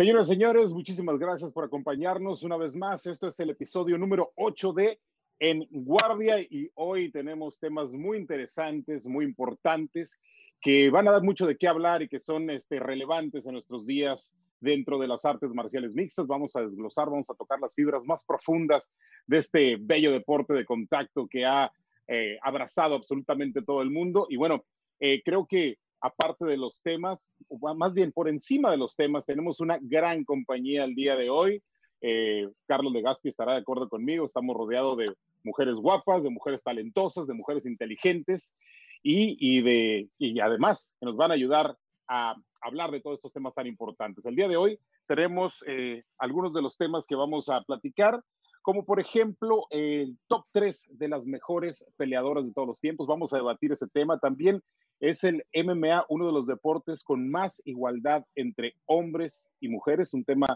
[0.00, 3.04] Señoras y señores, muchísimas gracias por acompañarnos una vez más.
[3.04, 4.98] Esto es el episodio número 8 de
[5.38, 10.18] En Guardia y hoy tenemos temas muy interesantes, muy importantes,
[10.62, 13.86] que van a dar mucho de qué hablar y que son este, relevantes en nuestros
[13.86, 16.26] días dentro de las artes marciales mixtas.
[16.26, 18.90] Vamos a desglosar, vamos a tocar las fibras más profundas
[19.26, 21.70] de este bello deporte de contacto que ha
[22.08, 24.26] eh, abrazado absolutamente todo el mundo.
[24.30, 24.64] Y bueno,
[24.98, 27.32] eh, creo que aparte de los temas,
[27.76, 31.62] más bien por encima de los temas, tenemos una gran compañía el día de hoy.
[32.00, 35.12] Eh, Carlos de Gaspi estará de acuerdo conmigo, estamos rodeados de
[35.44, 38.56] mujeres guapas, de mujeres talentosas, de mujeres inteligentes
[39.02, 41.76] y, y, de, y además que nos van a ayudar
[42.08, 44.24] a hablar de todos estos temas tan importantes.
[44.24, 48.22] El día de hoy tenemos eh, algunos de los temas que vamos a platicar,
[48.62, 53.06] como por ejemplo el top 3 de las mejores peleadoras de todos los tiempos.
[53.06, 54.18] Vamos a debatir ese tema.
[54.18, 54.62] También
[55.00, 60.24] es el MMA uno de los deportes con más igualdad entre hombres y mujeres, un
[60.24, 60.46] tema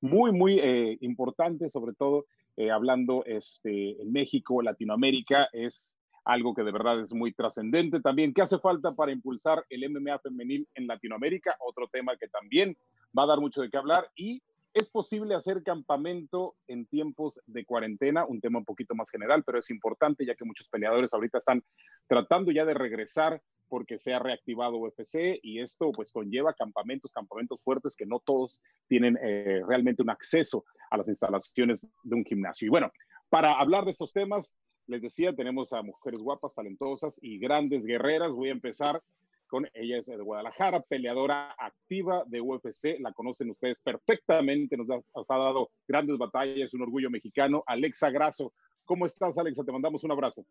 [0.00, 6.64] muy, muy eh, importante, sobre todo eh, hablando este, en México, Latinoamérica, es algo que
[6.64, 8.00] de verdad es muy trascendente.
[8.00, 11.56] También, ¿qué hace falta para impulsar el MMA femenil en Latinoamérica?
[11.60, 12.76] Otro tema que también
[13.16, 14.10] va a dar mucho de qué hablar.
[14.16, 14.42] Y
[14.76, 18.26] ¿Es posible hacer campamento en tiempos de cuarentena?
[18.26, 21.64] Un tema un poquito más general, pero es importante ya que muchos peleadores ahorita están
[22.06, 27.58] tratando ya de regresar porque se ha reactivado UFC y esto pues conlleva campamentos, campamentos
[27.62, 32.66] fuertes que no todos tienen eh, realmente un acceso a las instalaciones de un gimnasio.
[32.66, 32.92] Y bueno,
[33.30, 38.30] para hablar de estos temas, les decía, tenemos a mujeres guapas, talentosas y grandes guerreras.
[38.30, 39.02] Voy a empezar
[39.46, 44.96] con ella es de Guadalajara, peleadora activa de UFC, la conocen ustedes perfectamente, nos ha,
[44.96, 47.62] ha dado grandes batallas, un orgullo mexicano.
[47.66, 48.52] Alexa Grasso,
[48.84, 49.64] ¿cómo estás Alexa?
[49.64, 50.44] Te mandamos un abrazo.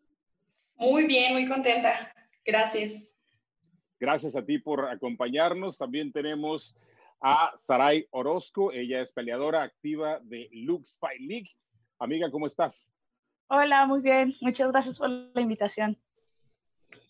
[0.76, 2.12] Muy bien, muy contenta.
[2.44, 3.08] Gracias.
[3.98, 5.78] Gracias a ti por acompañarnos.
[5.78, 6.76] También tenemos
[7.20, 11.50] a Saray Orozco, ella es peleadora activa de Lux Fight League.
[11.98, 12.90] Amiga, ¿cómo estás?
[13.48, 14.34] Hola, muy bien.
[14.40, 15.98] Muchas gracias por la invitación.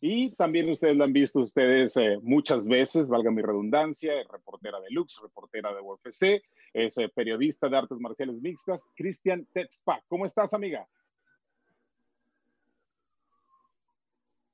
[0.01, 4.91] Y también ustedes lo han visto ustedes eh, muchas veces, valga mi redundancia, reportera de
[4.91, 6.43] Lux, reportera de UFC,
[6.75, 10.03] es eh, periodista de artes marciales mixtas, Cristian Tetzpa.
[10.09, 10.87] ¿Cómo estás, amiga?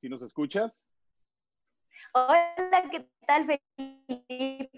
[0.00, 0.88] ¿Si nos escuchas?
[2.14, 4.70] Hola, ¿qué tal, Felipe?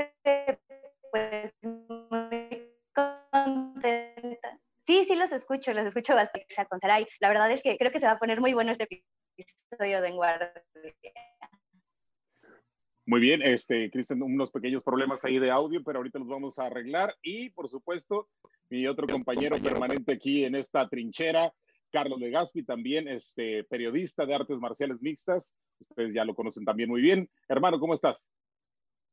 [1.11, 4.59] Pues muy contenta.
[4.87, 7.07] Sí, sí los escucho, los escucho bastante con Saray.
[7.21, 10.95] La verdad es que creo que se va a poner muy bueno este episodio de
[13.07, 16.67] Muy bien, este, Cristian, unos pequeños problemas ahí de audio, pero ahorita los vamos a
[16.67, 17.15] arreglar.
[17.23, 18.29] Y por supuesto,
[18.71, 21.53] mi otro compañero permanente aquí en esta trinchera,
[21.91, 25.55] Carlos Legaspi, también este, periodista de artes marciales mixtas.
[25.81, 27.29] Ustedes ya lo conocen también muy bien.
[27.49, 28.29] Hermano, ¿cómo estás?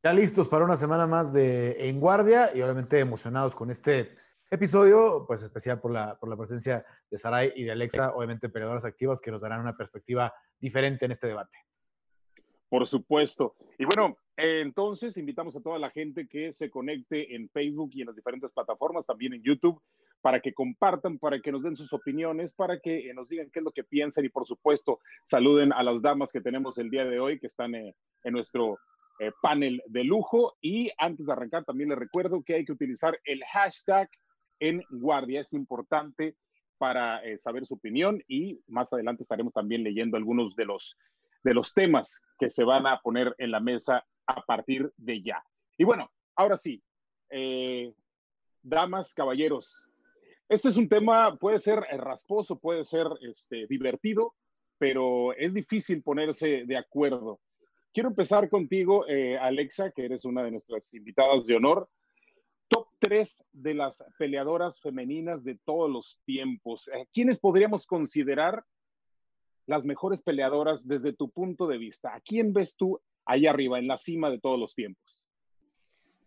[0.03, 4.15] Ya listos para una semana más de En Guardia y obviamente emocionados con este
[4.51, 8.85] episodio, pues especial por la, por la presencia de Saray y de Alexa, obviamente peleadoras
[8.85, 11.57] activas que nos darán una perspectiva diferente en este debate.
[12.69, 13.56] Por supuesto.
[13.79, 18.07] Y bueno, entonces invitamos a toda la gente que se conecte en Facebook y en
[18.07, 19.81] las diferentes plataformas, también en YouTube,
[20.22, 23.66] para que compartan, para que nos den sus opiniones, para que nos digan qué es
[23.66, 27.19] lo que piensan y por supuesto saluden a las damas que tenemos el día de
[27.19, 28.78] hoy que están eh, en nuestro
[29.19, 30.56] eh, panel de lujo.
[30.62, 34.09] Y antes de arrancar, también les recuerdo que hay que utilizar el hashtag
[34.61, 35.41] en guardia.
[35.41, 36.38] Es importante
[36.77, 40.95] para eh, saber su opinión y más adelante estaremos también leyendo algunos de los,
[41.44, 45.44] de los temas que se van a poner en la mesa a partir de ya.
[45.77, 46.81] Y bueno, ahora sí,
[47.29, 47.94] eh,
[48.61, 49.89] damas, caballeros,
[50.47, 54.35] este es un tema, puede ser rasposo, puede ser este, divertido,
[54.77, 57.39] pero es difícil ponerse de acuerdo.
[57.94, 61.89] Quiero empezar contigo, eh, Alexa, que eres una de nuestras invitadas de honor
[62.71, 66.88] top 3 de las peleadoras femeninas de todos los tiempos.
[66.88, 68.63] Eh, ¿Quiénes podríamos considerar
[69.68, 72.15] las mejores peleadoras desde tu punto de vista?
[72.15, 75.27] ¿A quién ves tú ahí arriba, en la cima de todos los tiempos?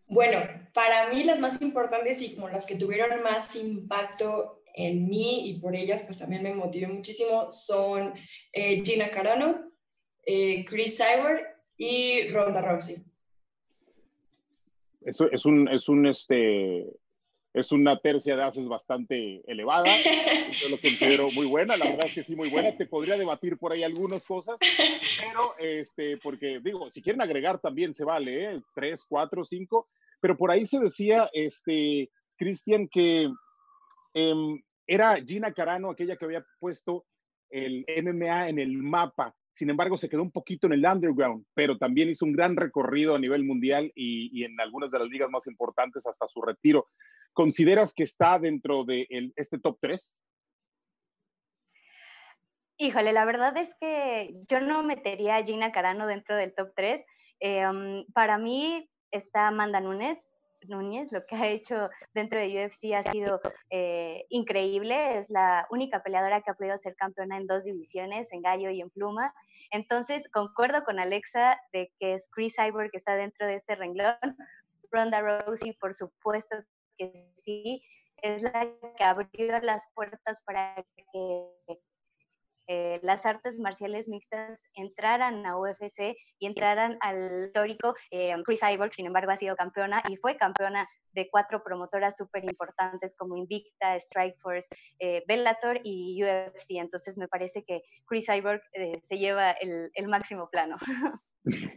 [0.07, 0.39] Bueno,
[0.73, 5.59] para mí las más importantes y como las que tuvieron más impacto en mí y
[5.59, 8.13] por ellas pues también me motivé muchísimo son
[8.51, 9.71] eh, Gina Carano,
[10.25, 11.43] eh, Chris Cyber
[11.75, 12.97] y Ronda Rousey
[15.05, 16.85] es, es, un, es un, este,
[17.53, 19.85] es una tercia de haces bastante elevada.
[20.51, 22.75] Yo lo considero muy buena, la verdad es que sí, muy buena.
[22.75, 27.93] Te podría debatir por ahí algunas cosas, pero este, porque digo, si quieren agregar también
[27.93, 28.61] se vale, ¿eh?
[28.73, 29.87] tres, cuatro, cinco,
[30.19, 33.29] pero por ahí se decía, este, Cristian, que
[34.13, 37.05] em, era Gina Carano aquella que había puesto
[37.51, 41.77] el MMA en el mapa sin embargo se quedó un poquito en el underground, pero
[41.77, 45.47] también hizo un gran recorrido a nivel mundial y, en algunas de las ligas más
[45.47, 46.89] importantes hasta su retiro.
[47.31, 49.07] ¿Consideras que está dentro de
[49.37, 50.21] este top 3?
[52.77, 57.05] Híjole, la verdad es que yo no metería a Gina Carano dentro del top 3.
[57.39, 60.34] Em, para mí está Amanda Nunes,
[60.69, 63.39] Núñez, lo que ha hecho dentro de UFC ha sido
[63.69, 65.17] eh, increíble.
[65.17, 68.81] Es la única peleadora que ha podido ser campeona en dos divisiones, en gallo y
[68.81, 69.33] en pluma.
[69.71, 74.15] Entonces, concuerdo con Alexa de que es Chris Cyborg que está dentro de este renglón.
[74.91, 76.55] Ronda Rousey, por supuesto
[76.97, 77.83] que sí,
[78.17, 80.75] es la que abrió las puertas para
[81.11, 81.79] que
[82.67, 87.95] eh, las artes marciales mixtas entraran a UFC y entraran al histórico.
[88.11, 92.43] Eh, Chris Cyborg, sin embargo, ha sido campeona y fue campeona de cuatro promotoras súper
[92.43, 94.67] importantes como Invicta, Strikeforce,
[94.99, 96.71] eh, Bellator y UFC.
[96.71, 100.77] Entonces me parece que Chris Cyborg se lleva el, máximo plano.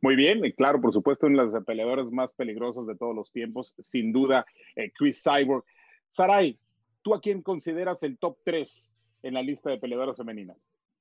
[0.00, 3.74] Muy bien, claro, por supuesto, una de las peleadoras más peligrosas de todos los tiempos,
[3.78, 4.46] sin duda,
[4.96, 5.64] Chris Cyborg.
[6.12, 6.58] Saray,
[7.02, 10.56] ¿tú a quién consideras el top 3 en la lista de peleadoras femeninas?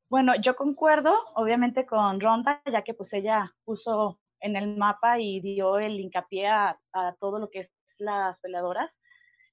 [0.09, 5.41] Bueno, yo concuerdo, obviamente, con Ronda, ya que pues ella puso en el mapa y
[5.41, 6.79] dio el hincapié a,
[7.19, 9.01] todo lo que es las peleadoras.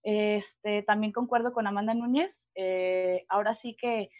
[0.02, 2.49] Este, también concuerdo con Amanda Núñez.
[2.55, 4.11] Eh, ahora sí que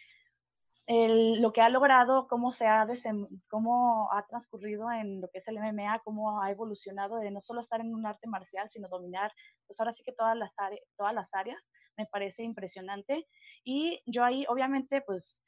[0.87, 2.87] lo que ha logrado, cómo se ha,
[3.49, 7.61] cómo ha transcurrido en lo que es el MMA, cómo ha evolucionado de no solo
[7.61, 9.33] estar en un arte marcial, sino dominar,
[9.67, 10.53] pues ahora sí que todas las
[11.35, 11.65] áreas,
[11.97, 13.27] me parece impresionante.
[13.65, 15.43] Y yo ahí, obviamente, pues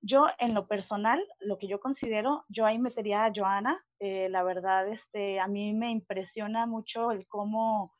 [0.00, 3.84] yo en lo personal, lo que yo considero, yo ahí metería a Joana.
[3.98, 7.92] Eh, la verdad, este, a mí me impresiona mucho el cómo,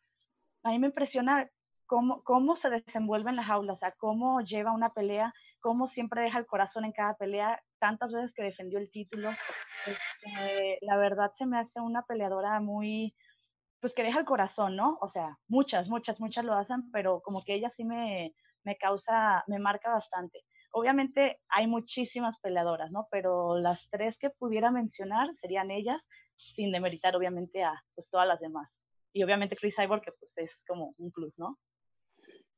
[0.63, 1.51] a mí me impresiona
[1.87, 6.23] cómo, cómo se desenvuelve en la jaula, o sea, cómo lleva una pelea, cómo siempre
[6.23, 9.29] deja el corazón en cada pelea, tantas veces que defendió el título.
[9.87, 13.15] Este, la verdad se me hace una peleadora muy,
[13.81, 14.99] pues que deja el corazón, ¿no?
[15.01, 18.35] O sea, muchas, muchas, muchas lo hacen, pero como que ella sí me,
[18.65, 20.45] me causa, me marca bastante.
[20.73, 23.09] Obviamente hay muchísimas peleadoras, ¿no?
[23.11, 28.41] Pero las tres que pudiera mencionar serían ellas, sin demeritar obviamente a pues, todas las
[28.41, 28.71] demás.
[29.13, 31.59] Y obviamente Chris Cyborg, que pues es como un plus, ¿no?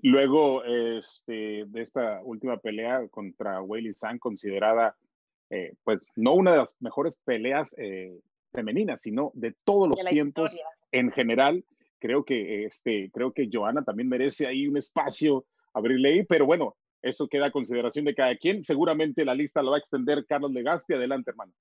[0.03, 4.97] Luego este, de esta última pelea contra Weili San, considerada
[5.51, 8.19] eh, pues no una de las mejores peleas eh,
[8.53, 10.57] femeninas, sino de todos los tiempos
[10.93, 11.65] en general.
[11.99, 16.77] Creo que, este, creo que Joana también merece ahí un espacio abrirle ahí, pero bueno,
[17.03, 18.65] eso queda a consideración de cada quien.
[18.65, 20.95] Seguramente la lista lo va a extender Carlos Legazpi.
[20.95, 21.53] Adelante, hermano.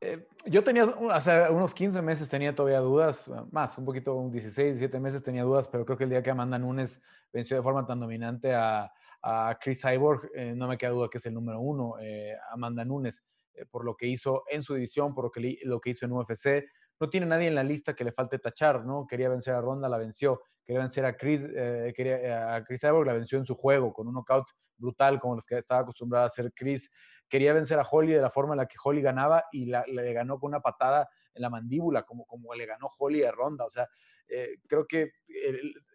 [0.00, 4.78] Eh, yo tenía, hace unos 15 meses tenía todavía dudas, más, un poquito, un 16,
[4.78, 7.00] 17 meses tenía dudas, pero creo que el día que Amanda Nunes
[7.32, 8.92] venció de forma tan dominante a,
[9.22, 12.84] a Chris Cyborg, eh, no me queda duda que es el número uno, eh, Amanda
[12.84, 13.24] Nunes,
[13.72, 16.64] por lo que hizo en su división, por lo que, lo que hizo en UFC.
[17.00, 19.06] No tiene nadie en la lista que le falte tachar, ¿no?
[19.06, 22.82] Quería vencer a Ronda, la venció quería vencer a Chris, eh, quería, eh, a Chris
[22.82, 26.24] Cyborg, la venció en su juego con un knockout brutal como los que estaba acostumbrado
[26.24, 26.90] a hacer Chris.
[27.26, 30.38] Quería vencer a Holly de la forma en la que Holly ganaba y le ganó
[30.38, 33.64] con una patada en la mandíbula, como, como le ganó Holly a Ronda.
[33.64, 33.88] O sea,
[34.28, 35.12] eh, creo que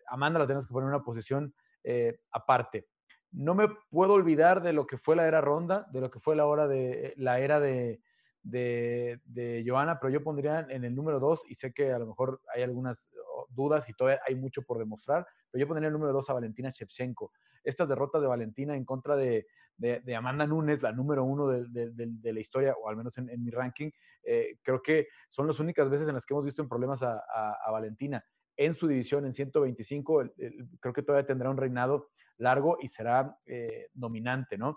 [0.07, 1.53] Amanda la tenemos que poner en una posición
[2.31, 2.87] aparte.
[3.31, 6.35] No me puedo olvidar de lo que fue la era Ronda, de lo que fue
[6.35, 8.01] la, hora de, la era de,
[8.43, 12.07] de, de Joana, pero yo pondría en el número dos y sé que a lo
[12.07, 13.09] mejor hay algunas
[13.49, 16.71] dudas y todavía hay mucho por demostrar, pero yo pondría el número dos a Valentina
[16.71, 17.31] Shevchenko.
[17.63, 19.47] Estas derrotas de Valentina en contra de,
[19.77, 23.51] de, Amanda Nunes, la número uno de, de, la historia, o al menos en, mi
[23.51, 23.89] ranking,
[24.23, 27.19] eh, creo que son las únicas veces en las que hemos visto en problemas a,
[27.65, 28.23] a, Valentina.
[28.55, 30.23] En su división, en 125,
[30.79, 34.75] creo que todavía tendrá un reinado largo y será eh, dominante, ¿no?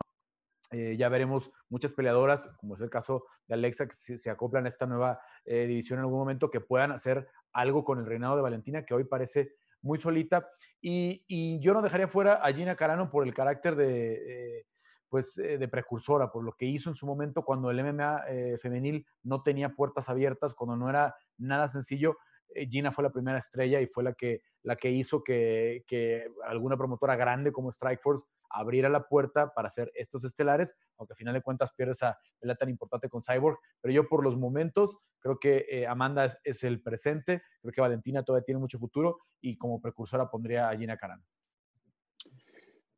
[0.72, 4.68] Eh, ya veremos muchas peleadoras, como es el caso de Alexa, que se, acoplan a
[4.68, 8.42] esta nueva eh, división en algún momento, que puedan hacer algo con el reinado de
[8.42, 10.48] Valentina, que hoy parece muy solita.
[10.80, 14.66] Y, yo no dejaría fuera a Gina Carano por el carácter de, eh,
[15.08, 18.24] pues, de precursora, por lo que hizo en su momento cuando el MMA
[18.60, 22.16] femenil no tenía puertas abiertas, cuando no era nada sencillo.
[22.54, 26.76] Gina fue la primera estrella y fue la que, la que hizo que, que alguna
[26.76, 31.42] promotora grande como Strikeforce abriera la puerta para hacer estos estelares, aunque al final de
[31.42, 33.58] cuentas pierde esa pelea tan importante con Cyborg.
[33.80, 38.22] Pero yo por los momentos creo que eh, Amanda es, el presente, creo que Valentina
[38.22, 41.24] todavía tiene mucho futuro y como precursora pondría a Gina Carano.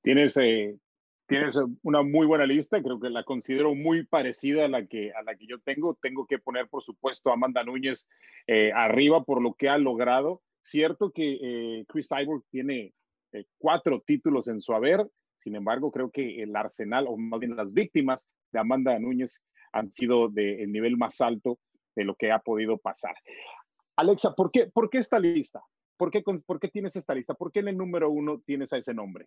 [0.02, 0.78] Tienes, eh,
[1.26, 5.22] tienes una muy buena lista, creo que la considero muy parecida a la que, a
[5.22, 5.98] la que yo tengo.
[6.00, 8.08] Tengo que poner, por supuesto, a Amanda Núñez
[8.46, 10.42] eh, arriba por lo que ha logrado.
[10.60, 12.92] Cierto que Chris Cyborg tiene
[13.56, 15.06] cuatro títulos en su haber,
[15.42, 19.42] sin embargo, creo que el arsenal, o más bien las víctimas de Amanda Núñez,
[19.72, 21.58] han sido del nivel más alto
[21.94, 23.14] de lo que ha podido pasar.
[23.96, 25.60] Alexa, ¿por qué, por qué esta lista?
[25.96, 27.34] ¿Por qué, ¿Por qué tienes esta lista?
[27.34, 29.26] ¿Por qué en el número uno tienes a ese nombre?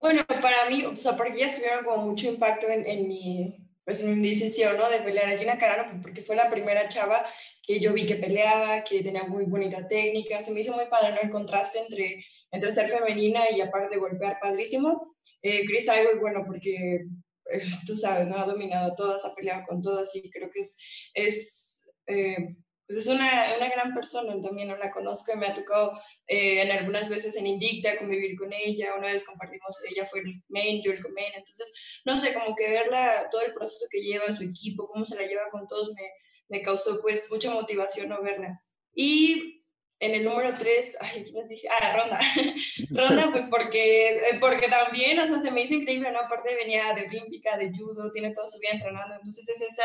[0.00, 4.02] Bueno, para mí, o sea, porque ellas tuvieron como mucho impacto en, en mi, pues
[4.02, 4.90] en mi decisión, ¿no?
[4.90, 7.24] De pelear a Gina Carano, pues, porque fue la primera chava
[7.62, 10.42] que yo vi que peleaba, que tenía muy bonita técnica.
[10.42, 11.20] Se me hizo muy padre, ¿no?
[11.22, 12.24] El contraste entre,
[12.54, 15.16] entre ser femenina y aparte golpear padrísimo.
[15.42, 17.06] Eh, Chris Ivory, bueno, porque
[17.50, 18.38] eh, tú sabes, ¿no?
[18.38, 22.56] Ha dominado todas, ha peleado con todas y creo que es, es eh,
[22.86, 26.62] pues es una, una, gran persona, también no la conozco y me ha tocado eh,
[26.62, 30.82] en algunas veces en Invicta convivir con ella, una vez compartimos, ella fue el main,
[30.82, 31.72] yo el main, entonces,
[32.04, 35.26] no sé, como que verla, todo el proceso que lleva, su equipo, cómo se la
[35.26, 36.02] lleva con todos, me,
[36.48, 38.60] me causó pues mucha motivación no verla.
[38.94, 39.63] Y
[40.00, 41.68] en el número 3, ay, ¿quién les dije?
[41.68, 42.18] Ah, Ronda.
[42.90, 46.20] Ronda, pues porque, eh, porque también, o sea, se me hizo increíble, ¿no?
[46.20, 49.84] Aparte venía de olímpica, de judo, tiene toda su vida entrenando, entonces es esa...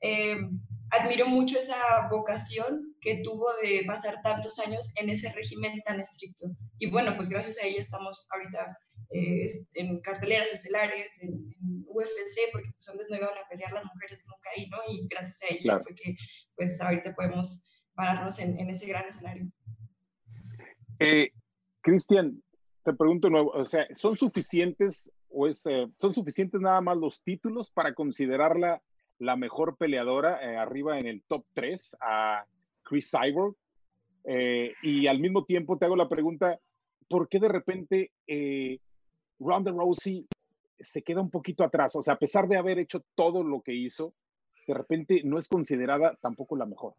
[0.00, 0.36] Eh,
[0.92, 6.46] admiro mucho esa vocación que tuvo de pasar tantos años en ese régimen tan estricto.
[6.78, 8.78] Y bueno, pues gracias a ella estamos ahorita
[9.10, 11.52] eh, en carteleras estelares, en,
[11.94, 14.78] UFC, porque pues antes no iban a pelear las mujeres nunca ahí, ¿no?
[14.88, 16.14] Y gracias a ella fue que
[16.56, 19.46] pues ahorita podemos pararnos en, en ese gran escenario.
[20.98, 21.30] Eh,
[21.80, 22.42] Cristian,
[22.84, 27.20] te pregunto nuevo, o sea, ¿son suficientes o es, eh, son suficientes nada más los
[27.22, 28.82] títulos para considerarla
[29.18, 32.44] la mejor peleadora eh, arriba en el top 3 a
[32.82, 33.56] Chris Cyborg.
[34.24, 36.58] Eh, y al mismo tiempo te hago la pregunta,
[37.08, 38.12] ¿por qué de repente
[39.38, 40.26] Ronda Rousey
[40.78, 41.96] se queda un poquito atrás?
[41.96, 44.14] O sea, a pesar de haber hecho todo lo que hizo,
[44.66, 46.94] de repente no es considerada tampoco la mejor.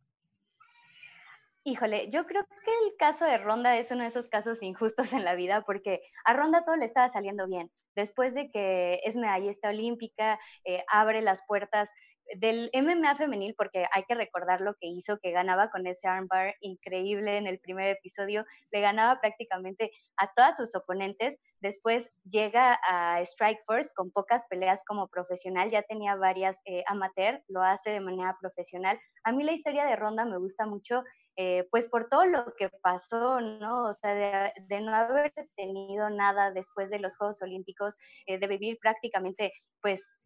[1.65, 5.23] Híjole, yo creo que el caso de Ronda es uno de esos casos injustos en
[5.23, 7.71] la vida porque a Ronda todo le estaba saliendo bien.
[7.95, 10.39] Después de que es medallista olímpica,
[10.91, 11.89] abre las puertas
[12.37, 16.55] del MMA femenil, porque hay que recordar lo que hizo, que ganaba con ese armbar
[16.59, 21.37] increíble en el primer episodio, le ganaba prácticamente a todas sus oponentes.
[21.63, 27.41] Después llega a Strike Force con pocas peleas como profesional, ya tenía varias eh, amateur,
[27.47, 28.99] lo hace de manera profesional.
[29.23, 31.05] A mí la historia de Ronda me gusta mucho,
[31.37, 33.85] eh, pues por todo lo que pasó, ¿no?
[33.85, 38.77] O sea, de, no haber tenido nada después de los Juegos Olímpicos, eh, de vivir
[38.81, 40.19] prácticamente, pues,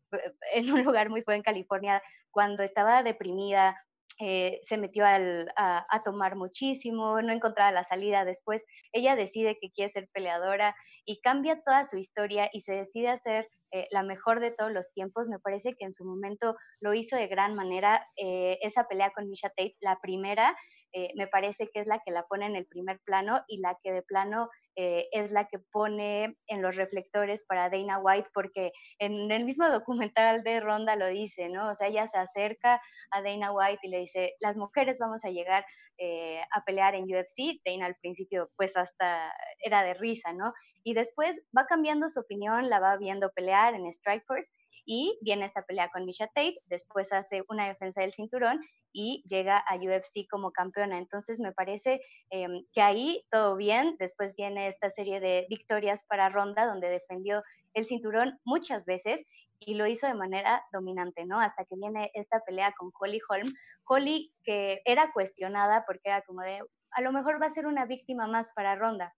[0.54, 2.02] en un lugar muy feo en California,
[2.32, 3.78] cuando estaba deprimida,
[4.20, 8.64] eh, se metió al, a, a, tomar muchísimo, no encontraba la salida después.
[8.92, 13.48] Ella decide que quiere ser peleadora y cambia toda su historia y se decide hacer
[13.72, 15.28] eh, la mejor de todos los tiempos.
[15.28, 18.08] Me parece que en su momento lo hizo de gran manera.
[18.16, 20.56] Eh, esa pelea con Misha Tate, la primera,
[20.94, 23.78] eh, me parece que es la que la pone en el primer plano y la
[23.84, 29.32] que de plano es la que pone en los reflectores para Dana White, porque en
[29.32, 31.70] el mismo documental de Ronda lo dice, ¿no?
[31.70, 35.32] O sea, ella se acerca a Dana White y le dice, las mujeres vamos a
[35.32, 35.66] llegar
[36.00, 37.60] a pelear en UFC.
[37.66, 40.54] Dana al principio pues hasta era de risa, ¿no?
[40.88, 44.50] y después va cambiando su opinión, la va viendo pelear en Strikeforce
[44.86, 48.62] y viene esta pelea con Misha Tate, después hace una defensa del cinturón
[48.94, 50.98] y llega a UFC como campeona.
[50.98, 52.00] Entonces me parece
[52.30, 57.44] em, que ahí todo bien, después viene esta serie de victorias para Ronda donde defendió
[57.74, 59.26] el cinturón muchas veces
[59.60, 61.40] y lo hizo de manera dominante, ¿no?
[61.40, 63.54] Hasta que viene esta pelea con Holly Holm.
[63.86, 66.60] Holly que era cuestionada porque era como de,
[66.92, 69.14] a lo mejor va a ser una víctima más para Ronda.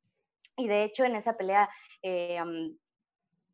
[0.58, 1.70] Y de hecho en esa pelea
[2.02, 2.42] eh,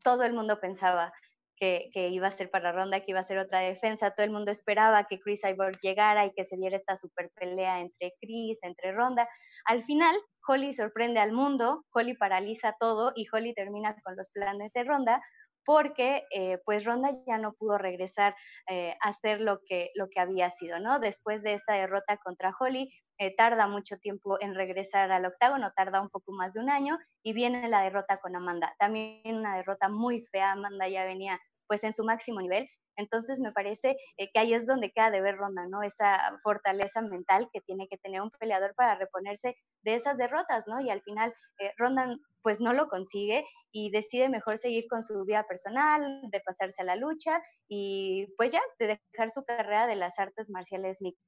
[0.03, 1.13] todo el mundo pensaba
[1.55, 4.51] que, iba a ser para ronda, que iba a ser otra defensa, todo el mundo
[4.51, 8.91] esperaba que Chris Cyborg llegara y que se diera esta super pelea entre Chris, entre
[8.91, 9.27] ronda.
[9.65, 10.15] Al final,
[10.47, 15.21] Holly sorprende al mundo, Holly paraliza todo y Holly termina con los planes de ronda
[15.65, 18.35] porque eh, pues Ronda ya no pudo regresar
[18.69, 20.99] eh, a hacer lo que, lo que había sido, ¿no?
[20.99, 26.01] Después de esta derrota contra Holly, eh, tarda mucho tiempo en regresar al octágono, tarda
[26.01, 28.75] un poco más de un año y viene la derrota con Amanda.
[28.77, 32.69] También una derrota muy fea, Amanda ya venía pues en su máximo nivel.
[32.97, 35.83] Entonces me parece eh, que ahí es donde queda de ver Ronda, ¿no?
[35.83, 40.81] Esa fortaleza mental que tiene que tener un peleador para reponerse de esas derrotas, ¿no?
[40.81, 45.25] Y al final eh, Ronda pues no lo consigue y decide mejor seguir con su
[45.25, 49.95] vida personal, de pasarse a la lucha y pues ya, de dejar su carrera de
[49.95, 51.25] las artes marciales mixtas.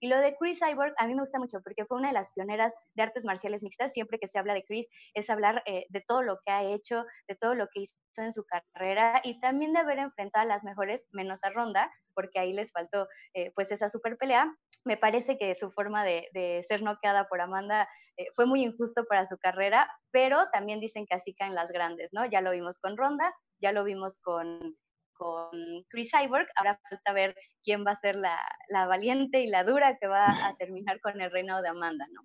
[0.00, 2.30] Y lo de Chris Cyborg a mí me gusta mucho porque fue una de las
[2.32, 3.92] pioneras de artes marciales mixtas.
[3.92, 7.04] Siempre que se habla de Chris es hablar eh, de todo lo que ha hecho,
[7.28, 10.64] de todo lo que hizo en su carrera y también de haber enfrentado a las
[10.64, 14.54] mejores, menos a Ronda, porque ahí les faltó eh, pues esa super pelea.
[14.84, 19.26] Me parece que su forma de, ser noqueada por Amanda eh, fue muy injusto para
[19.26, 22.24] su carrera, pero también dicen que así caen las grandes, ¿no?
[22.26, 24.76] Ya lo vimos con Ronda, ya lo vimos con
[25.16, 25.50] con
[25.88, 26.46] Chris Cyborg.
[26.56, 30.46] Ahora falta ver quién va a ser la, la valiente y la dura que va
[30.46, 32.22] a terminar con el reinado de Amanda, ¿no?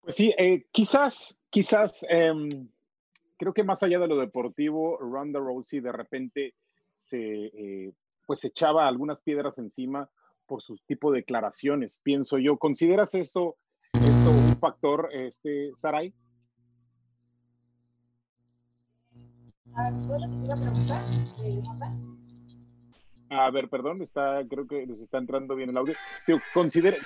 [0.00, 2.48] Pues sí, eh, quizás, quizás, em,
[3.38, 6.54] creo que más allá de lo deportivo, Ronda Rousey de repente
[7.04, 7.92] se, eh,
[8.26, 10.10] pues echaba algunas piedras encima
[10.46, 12.58] por su tipo de declaraciones, pienso yo.
[12.58, 13.56] ¿Consideras esto,
[13.94, 16.12] esto un factor, este, Sarai?
[23.30, 25.94] A ver, perdón, está, creo que nos está entrando bien el audio.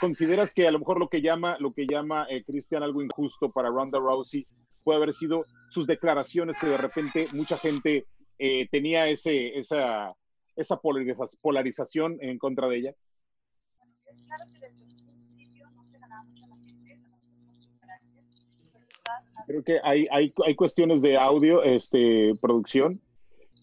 [0.00, 3.50] ¿Consideras que a lo mejor lo que llama, lo que llama eh, Cristian algo injusto
[3.50, 4.46] para Ronda Rousey
[4.84, 8.06] puede haber sido sus declaraciones que de repente mucha gente
[8.38, 10.14] eh, tenía ese, esa,
[10.54, 10.80] esa
[11.40, 12.94] polarización en contra de ella?
[19.46, 23.00] Creo que hay, hay, hay cuestiones de audio, este, producción.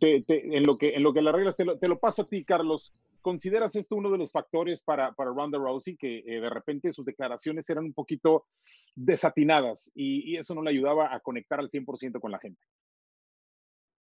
[0.02, 2.44] en, lo que, en lo que las reglas, te lo, te lo paso a ti,
[2.44, 2.94] Carlos.
[3.22, 7.06] ¿Consideras esto uno de los factores para, para Ronda Rousey, que eh, de repente sus
[7.06, 8.46] declaraciones eran un poquito
[8.94, 12.62] desatinadas y, y, eso no le ayudaba a conectar al 100% con la gente?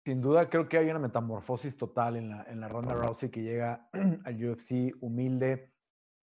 [0.04, 3.42] Sin duda, creo que hay una metamorfosis total en la, en la Ronda Rousey que
[3.42, 3.90] llega
[4.24, 5.70] al UFC humilde.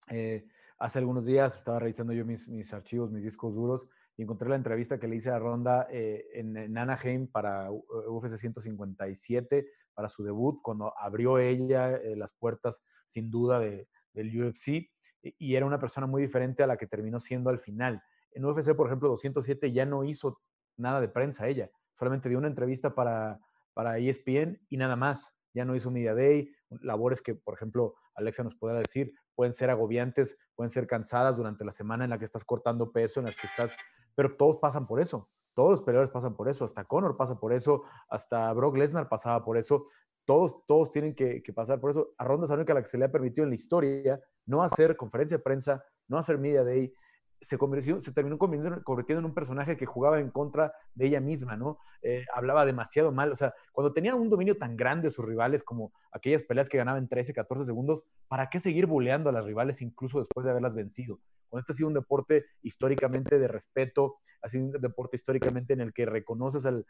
[0.09, 0.45] Eh,
[0.77, 3.87] hace algunos días estaba revisando yo mis, mis archivos, mis discos duros,
[4.21, 9.67] y encontré la entrevista que le hice a Ronda eh, en, Anaheim para UFC 157,
[9.95, 14.91] para su debut, cuando abrió ella eh, las puertas, sin duda, de, del UFC,
[15.23, 18.03] y era una persona muy diferente a la que terminó siendo al final.
[18.31, 20.39] En UFC, por ejemplo, 207 ya no hizo
[20.77, 23.39] nada de prensa ella, solamente dio una entrevista para,
[23.73, 25.35] para ESPN y nada más.
[25.55, 29.71] Ya no hizo Media Day, labores que, por ejemplo, Alexa nos podrá decir, pueden ser
[29.71, 33.35] agobiantes, pueden ser cansadas durante la semana en la que estás cortando peso, en las
[33.35, 33.75] que estás
[34.15, 35.29] pero todos pasan por eso.
[35.53, 39.43] Todos los peleadores pasan por eso, hasta Conor pasa por eso, hasta Brock Lesnar pasaba
[39.43, 39.83] por eso,
[40.25, 42.13] todos, todos tienen que, pasar por eso.
[42.17, 45.37] A Ronda única la que se le ha permitido en la historia no hacer conferencia
[45.37, 46.93] de prensa, no hacer media day,
[47.41, 51.57] se, convirtió, se terminó convirtiendo, en un personaje que jugaba en contra de ella misma,
[51.57, 51.79] ¿no?
[52.03, 55.91] Eh, hablaba demasiado mal, o sea, cuando tenía un dominio tan grande sus rivales como
[56.11, 60.19] aquellas peleas que ganaban 13, 14 segundos, ¿para qué seguir buleando a las rivales incluso
[60.19, 61.19] después de haberlas vencido?
[61.51, 65.81] Cuando este ha sido un deporte históricamente de respeto, ha sido un deporte históricamente en
[65.81, 66.85] el que reconoces al,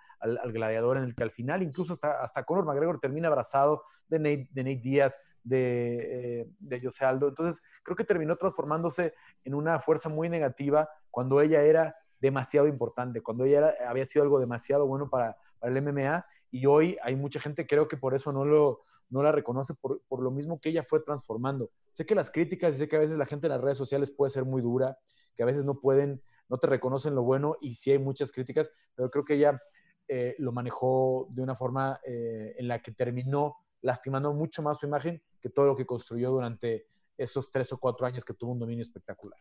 [0.54, 4.64] gladiador, en el que al final incluso hasta, Conor McGregor termina abrazado de Nate, de
[4.64, 7.30] Nate Díaz, de, eh, de José Aldo.
[7.30, 13.22] Entonces, creo que terminó transformándose en una fuerza muy negativa cuando ella era demasiado importante,
[13.22, 17.66] cuando ella había sido algo demasiado bueno para, el MMA y hoy hay mucha gente,
[17.66, 20.84] creo que por eso no, lo, no la reconoce, por, por, lo mismo que ella
[20.84, 21.72] fue transformando.
[21.94, 24.32] Sé que las críticas sé que a veces la gente en las redes sociales puede
[24.32, 24.98] ser muy dura,
[25.36, 28.70] que a veces no pueden, no te reconocen lo bueno y sí hay muchas críticas,
[28.96, 29.62] pero creo que ella
[30.08, 34.86] eh, lo manejó de una forma eh, en la que terminó lastimando mucho más su
[34.86, 36.86] imagen que todo lo que construyó durante
[37.18, 39.40] esos tres o cuatro años que tuvo un dominio espectacular.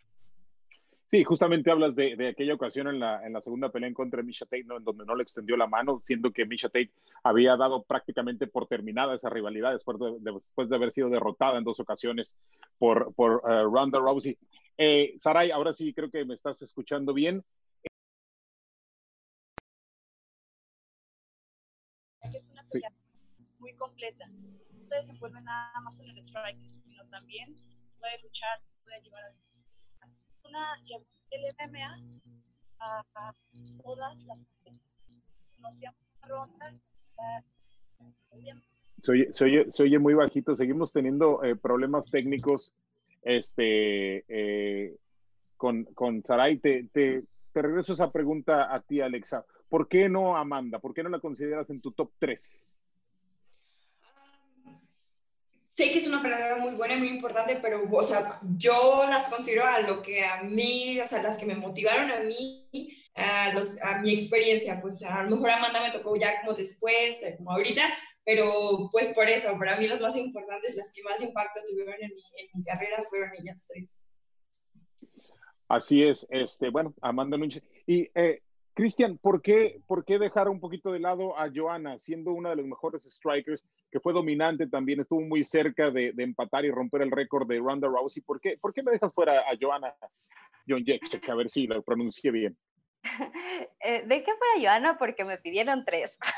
[1.10, 4.18] Sí, justamente hablas de, de aquella ocasión en la, en la, segunda pelea en contra
[4.18, 4.76] de Misha Tate, ¿no?
[4.76, 6.92] en donde no le extendió la mano, siendo que Misha Tate
[7.24, 11.64] había dado prácticamente por terminada esa rivalidad después de, después de haber sido derrotada en
[11.64, 12.36] dos ocasiones
[12.78, 14.38] por, por uh, Ronda Rousey.
[14.78, 17.44] Eh, Saray, ahora sí creo que me estás escuchando bien.
[22.22, 22.92] Es una pelea
[23.58, 24.28] muy completa.
[24.28, 27.56] No se desenvuelve nada más en el strike, sino también
[27.98, 29.49] puede luchar, puede llevar a
[39.44, 42.74] oye, se oye, muy bajito, seguimos teniendo eh, problemas técnicos
[43.22, 44.96] este, eh,
[45.56, 46.58] con, con Saray.
[46.58, 49.44] Te, te, te, regreso esa pregunta a ti, Alexa.
[49.68, 50.78] ¿Por qué no Amanda?
[50.78, 52.76] ¿Por qué no la consideras en tu top 3?
[55.80, 59.28] Sé que es una peleadora muy buena y muy importante, pero, o sea, yo las
[59.28, 62.68] considero a lo que a mí, o sea, las que me motivaron a mí,
[63.14, 67.22] a, los, a mi experiencia, pues a lo mejor Amanda me tocó ya como después,
[67.22, 67.82] eh, como ahorita,
[68.22, 72.10] pero pues por eso, para mí las más importantes, las que más impacto tuvieron en
[72.10, 74.02] mi, en mi carrera fueron ellas tres.
[75.66, 77.62] Así es, este, bueno, Amanda Núñez.
[77.86, 78.42] Y eh,
[78.74, 82.56] Cristian, ¿por qué, ¿por qué dejar un poquito de lado a Joana, siendo una de
[82.56, 87.02] los mejores strikers, que fue dominante también, estuvo muy cerca de, de empatar y romper
[87.02, 88.22] el récord de Ronda Rousey?
[88.22, 89.94] ¿Por qué, ¿Por qué me dejas fuera a Joana
[90.68, 91.28] John Jacek?
[91.28, 92.56] A ver si lo pronuncié bien.
[93.82, 96.18] Eh, dejé fuera a Joana porque me pidieron tres.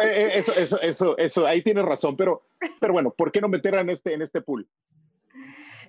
[0.00, 2.44] Eh, eh, eso, eso, eso, eso, ahí tienes razón, pero,
[2.78, 4.68] pero bueno, ¿por qué no meterla en este, en este pool?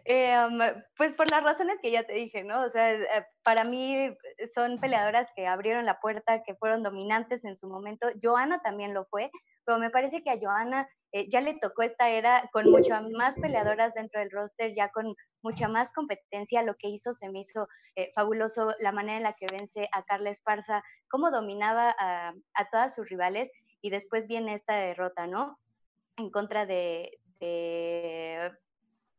[0.06, 0.60] Em,
[0.98, 2.64] pues por las razones que ya te dije, ¿no?
[2.64, 4.16] O sea, eh, para mí
[4.54, 8.08] son peleadoras que abrieron la puerta, que fueron dominantes en su momento.
[8.22, 9.32] Joana también lo fue,
[9.66, 13.36] pero me parece que a Joana eh, ya le tocó esta era con muchas más
[13.36, 16.64] peleadoras dentro del roster, ya con mucha más competencia.
[16.64, 20.04] Lo que hizo se me hizo eh, fabuloso, la manera en la que vence a
[20.04, 25.60] Carla Esparza, cómo dominaba a, a todas sus rivales y después viene esta derrota, ¿no?
[26.18, 27.20] En contra de,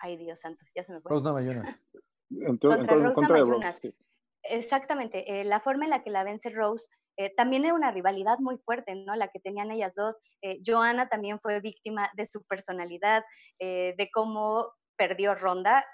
[0.02, 1.10] ay Dios santo, ya se me fue.
[1.10, 1.76] Rosna Mayunas.
[2.60, 3.80] contra Rosna Mayunas.
[4.44, 6.84] Exactamente, eh, la forma en la que la vence Rose
[7.16, 9.14] eh, también era una rivalidad muy fuerte, ¿no?
[9.14, 10.16] La que tenían ellas dos.
[10.40, 13.22] Eh, Joana también fue víctima de su personalidad,
[13.60, 15.84] de cómo perdió Ronda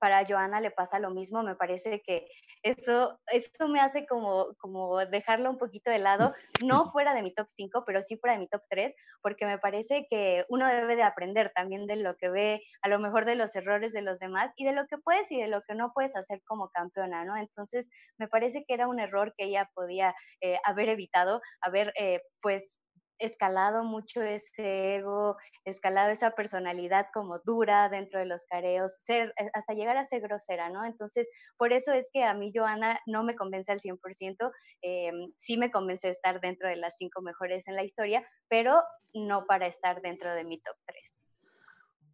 [0.00, 2.28] para Joana le pasa lo mismo, me parece que
[2.62, 7.32] eso, eso me hace como, como dejarlo un poquito de lado, no fuera de mi
[7.34, 10.96] top 5, pero sí fuera de mi top 3, porque me parece que uno debe
[10.96, 14.18] de aprender también de lo que ve, a lo mejor de los errores de los
[14.18, 17.24] demás y de lo que puedes y de lo que no puedes hacer como campeona,
[17.24, 17.36] ¿no?
[17.36, 22.20] Entonces, me parece que era un error que ella podía eh, haber evitado, haber, eh,
[22.40, 22.78] pues,
[23.18, 29.50] escalado mucho ese ego, escalado esa personalidad como dura dentro de los careos, ser, eh,
[29.54, 30.84] hasta llegar a ser grosera, ¿no?
[30.84, 34.50] Entonces, por eso es que a mí Joana no me convence al 100%,
[34.82, 38.82] eh, sí me convence estar dentro de las cinco mejores en la historia, pero
[39.14, 41.02] no para estar dentro de mi top 3.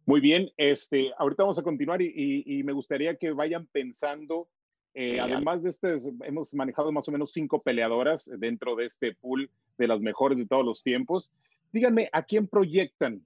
[0.07, 4.47] Muy bien, este, ahorita vamos a continuar y me gustaría que vayan pensando
[4.95, 9.51] eh, además de este, hemos manejado más o menos cinco peleadoras dentro de este pool
[9.77, 11.33] de las mejores de todos los tiempos.
[11.73, 13.25] Díganme, ¿a quién proyectan?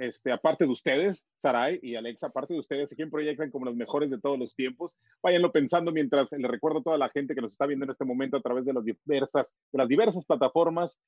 [0.00, 3.76] Este, aparte de ustedes, Sarai y Alexa, aparte de ustedes, ¿a quién proyectan como las
[3.76, 4.96] mejores de todos los tiempos?
[5.22, 8.06] Váyanlo pensando mientras le recuerdo a toda la gente que nos está viendo en este
[8.06, 10.98] momento a través de las diversas, de las diversas plataformas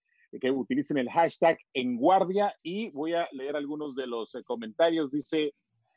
[0.40, 5.10] que utilicen el hashtag en guardia y voy a leer algunos de los eh, comentarios.
[5.10, 5.54] Dice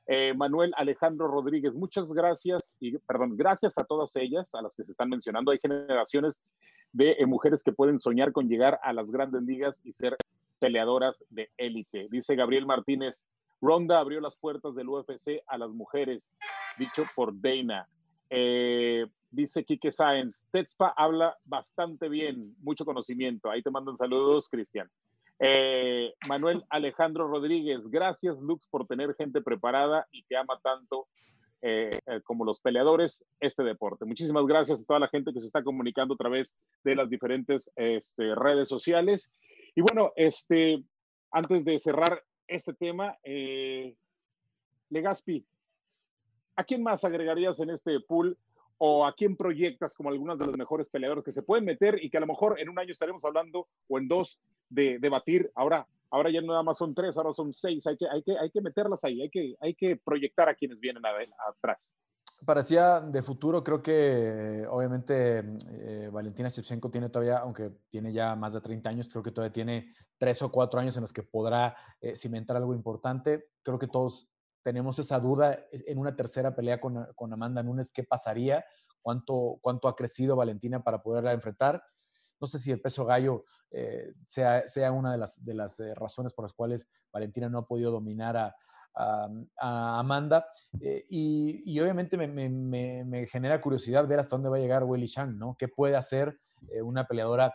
[0.08, 4.84] eh, Manuel Alejandro Rodríguez, muchas gracias y perdón, gracias a todas ellas, a las que
[4.84, 5.52] se están mencionando.
[5.52, 6.41] Hay generaciones
[6.94, 10.15] de eh, mujeres que pueden soñar con llegar a las grandes ligas y ser
[10.60, 12.08] peleadoras de élite.
[12.10, 13.20] Dice Gabriel Martínez,
[13.62, 16.32] Ronda abrió las puertas del UFC a las mujeres,
[16.78, 17.88] dicho por Dana.
[18.30, 23.50] Eh, dice Quique Sáenz, Tetzpa habla bastante bien, mucho conocimiento.
[23.50, 24.89] Ahí te mandan saludos, Cristian.
[25.39, 31.08] Eh, Manuel Alejandro Rodríguez, gracias Lux por tener gente preparada y que ama tanto
[31.62, 34.06] eh, eh, como los peleadores este deporte.
[34.06, 37.69] Muchísimas gracias a toda la gente que se está comunicando a través de las diferentes
[37.76, 39.34] este, redes sociales.
[39.76, 40.84] Y bueno, este,
[41.32, 43.17] antes de cerrar este tema,
[44.89, 45.45] Legaspi,
[46.56, 48.38] ¿a quién más agregarías en este pool
[48.78, 52.10] o a quién proyectas como algunas de los mejores peleadores que se pueden meter y
[52.10, 54.39] que a lo mejor en un año estaremos hablando o en dos
[54.76, 55.52] de debatir.
[55.56, 57.88] Ahora, ahora ya no nada más son tres, ahora son seis.
[57.88, 60.80] Hay que, hay que, hay que meterlas ahí, hay que, hay que proyectar a quienes
[60.80, 61.92] vienen atrás.
[62.46, 65.40] Parecía de futuro, creo que obviamente
[65.72, 69.54] eh, Valentina Shevchenko tiene todavía, aunque tiene ya más de 30 años, creo que todavía
[69.54, 73.48] tiene tres o cuatro años en los que podrá eh, cimentar algo importante.
[73.64, 74.28] Creo que todos
[74.64, 78.66] tenemos esa duda en una tercera pelea con, con Amanda Nunes, ¿qué pasaría?
[79.02, 81.84] ¿Cuánto, ¿Cuánto ha crecido Valentina para poderla enfrentar?
[82.39, 85.93] No sé si el peso gallo eh, sea, sea, una de las, de las eh,
[85.95, 88.56] razones por las cuales Valentina no ha podido dominar a,
[89.58, 90.48] Amanda.
[90.80, 95.58] Eh, y, obviamente me, genera curiosidad ver hasta dónde va a llegar Willy Shang, ¿no?
[95.60, 96.39] ¿Qué puede hacer
[96.84, 97.54] una peleadora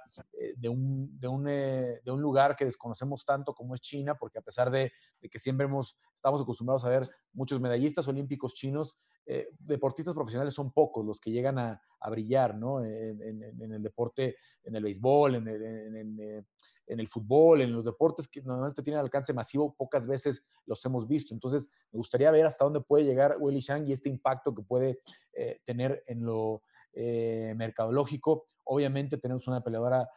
[0.57, 4.15] de un, de, un, de, un, lugar que desconocemos tanto como es China?
[4.15, 4.93] Porque a pesar de,
[5.31, 5.69] que siempre
[6.15, 11.31] estamos acostumbrados a ver muchos medallistas olímpicos chinos, eh, deportistas profesionales son pocos los que
[11.31, 12.83] llegan a, brillar, ¿no?
[12.83, 16.43] En, el deporte, en el béisbol, eh,
[16.87, 21.07] en el, fútbol, en los deportes que normalmente tienen alcance masivo, pocas veces los hemos
[21.07, 21.35] visto.
[21.35, 25.01] Entonces, me gustaría ver hasta dónde puede llegar Willy Shang y este impacto que puede
[25.35, 26.63] eh, tener en lo
[26.95, 28.47] mercadológico.
[28.65, 30.09] Obviamente tenemos una peleadora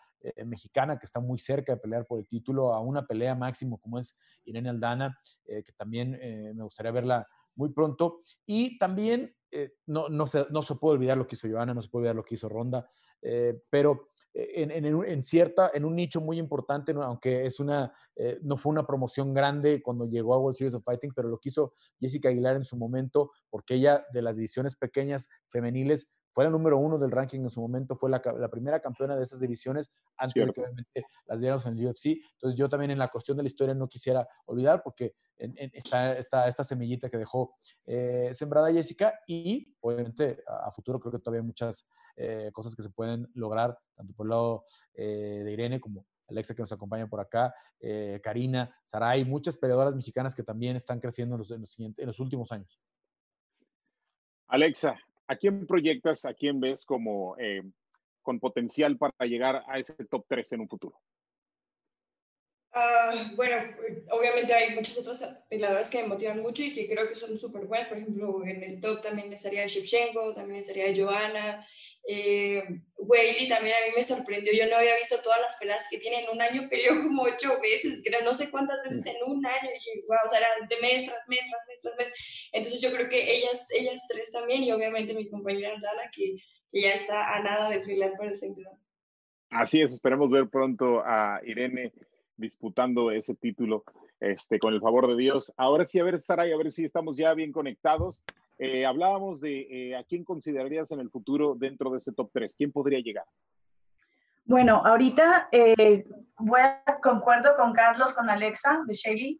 [0.45, 3.99] mexicana que está muy cerca de pelear por el título, a una pelea máximo como
[3.99, 6.11] es Irene Aldana, que también
[6.55, 8.21] me gustaría verla muy pronto.
[8.45, 11.81] Y también eh, no, no, se, no se puede olvidar lo que hizo Joana, no
[11.81, 12.89] se puede olvidar lo que hizo Ronda,
[13.21, 18.57] eh, pero en, en, cierta, en un nicho muy importante, aunque es una, eh, no
[18.57, 21.71] fue una promoción grande cuando llegó a World Series of Fighting, pero lo que hizo
[21.99, 26.77] Jessica Aguilar en su momento, porque ella de las divisiones pequeñas femeniles fue la número
[26.77, 30.51] uno del ranking en su momento, fue la, primera campeona de esas divisiones antes de
[30.51, 32.17] que obviamente las viéramos en el UFC.
[32.33, 36.63] Entonces yo también en la cuestión de la historia no quisiera olvidar porque está, esta
[36.63, 41.87] semillita que dejó eh, sembrada Jessica y obviamente a, futuro creo que todavía hay muchas
[42.15, 46.55] eh, cosas que se pueden lograr, tanto por el lado eh, de Irene como Alexa
[46.55, 47.53] que nos acompaña por acá,
[48.23, 52.79] Karina, Saray, muchas peleadoras mexicanas que también están creciendo en los, en los últimos años.
[54.47, 57.63] Alexa, ¿a quién proyectas, a quién ves como eh,
[58.21, 60.99] con potencial para llegar a ese top 3 en un futuro?
[62.75, 63.55] Ah, bueno,
[64.09, 67.65] obviamente hay muchas otras peleadoras que me motivan mucho y que creo que son súper
[67.67, 67.87] buenas.
[67.87, 71.67] Por ejemplo, en el top también estaría Shevchenko, también estaría Joana.
[72.07, 72.63] Eh,
[73.47, 74.51] también a mí me sorprendió.
[74.53, 76.23] Yo no había visto todas las peleas que tiene.
[76.23, 79.69] En un año peleó como ocho veces, que no sé cuántas veces en un año.
[79.71, 82.49] dije, wow, o sea, eran de mes tras mes, tras mes, tras mes.
[82.53, 86.33] Entonces yo creo que ellas, ellas tres también y obviamente mi compañera Dana, que,
[86.71, 88.79] que ya está a nada de pelear por el cinturón.
[89.51, 91.93] Así es, esperemos ver pronto a Irene
[92.37, 93.83] disputando ese título
[94.19, 95.53] este, con el favor de Dios.
[95.57, 98.23] Ahora sí, a ver, Saray, a ver si estamos ya bien conectados.
[98.59, 102.55] Eh, hablábamos de eh, a quién considerarías en el futuro dentro de ese top 3.
[102.55, 103.25] ¿Quién podría llegar?
[104.45, 106.05] Bueno, ahorita eh,
[106.37, 106.61] voy
[107.01, 109.39] concuerdo con Carlos, con Alexa de Shelly,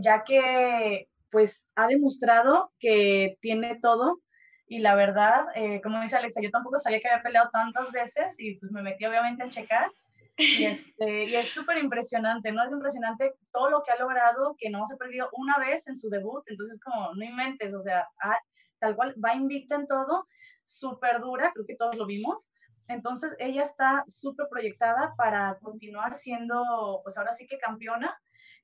[0.00, 4.20] ya que pues ha demostrado que tiene todo
[4.68, 5.46] y la verdad,
[5.82, 9.04] como dice Alexa, yo tampoco sabía que había peleado tantas veces y pues me metí
[9.06, 9.88] obviamente a checar
[10.36, 12.64] y, este, y es súper impresionante, ¿no?
[12.64, 15.98] Es impresionante todo lo que ha logrado, que no se ha perdido una vez en
[15.98, 18.38] su debut, entonces como, no inventes, o sea, ah,
[18.78, 20.26] tal cual va invicta en todo,
[20.64, 22.50] súper dura, creo que todos lo vimos.
[22.88, 28.16] Entonces ella está súper proyectada para continuar siendo, pues ahora sí que campeona,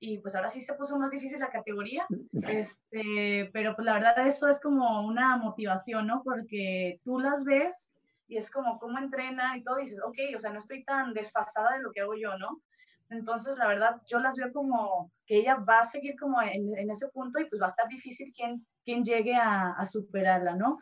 [0.05, 2.05] y pues ahora sí se puso más difícil la categoría,
[2.49, 6.23] este, pero pues la verdad eso es como una motivación, ¿no?
[6.25, 7.91] Porque tú las ves
[8.33, 11.12] y es como cómo entrena y todo, y dices, ok, o sea, no estoy tan
[11.12, 12.62] desfasada de lo que hago yo, ¿no?
[13.11, 16.90] Entonces, la verdad, yo las veo como que ella va a seguir como en, en
[16.90, 20.79] ese punto y pues va a estar difícil quien, quien llegue a, superarla, ¿no?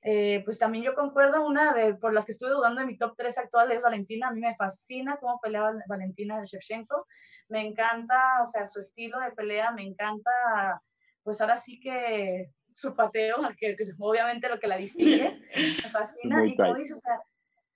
[0.00, 3.14] Eh, pues también yo concuerdo, una de por las que estuve dudando de mi top
[3.18, 4.28] 3 actual es Valentina.
[4.28, 7.06] A mí me fascina cómo peleaba Valentina de Shevchenko.
[7.50, 10.30] Me encanta, o sea, su estilo de pelea, me encanta,
[11.22, 16.44] pues ahora sí que su pateo, que, obviamente lo que la distingue, me fascina.
[16.44, 17.20] y como dices, o sea,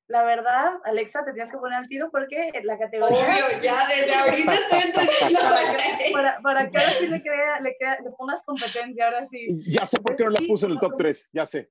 [0.09, 3.27] la verdad, Alexa, te tienes que poner al tiro porque la categoría.
[3.27, 5.41] Obvio, ya desde ahorita estoy entrenando.
[6.13, 9.49] para, para, que ahora sí le, crea, le, crea, le pongas competencia, ahora sí.
[9.67, 11.71] Ya sé por qué no la puso en el top 3, ya sé.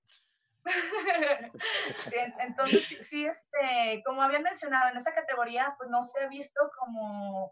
[2.40, 7.52] Entonces, sí, este, como había mencionado, en esa categoría, pues no se ha visto como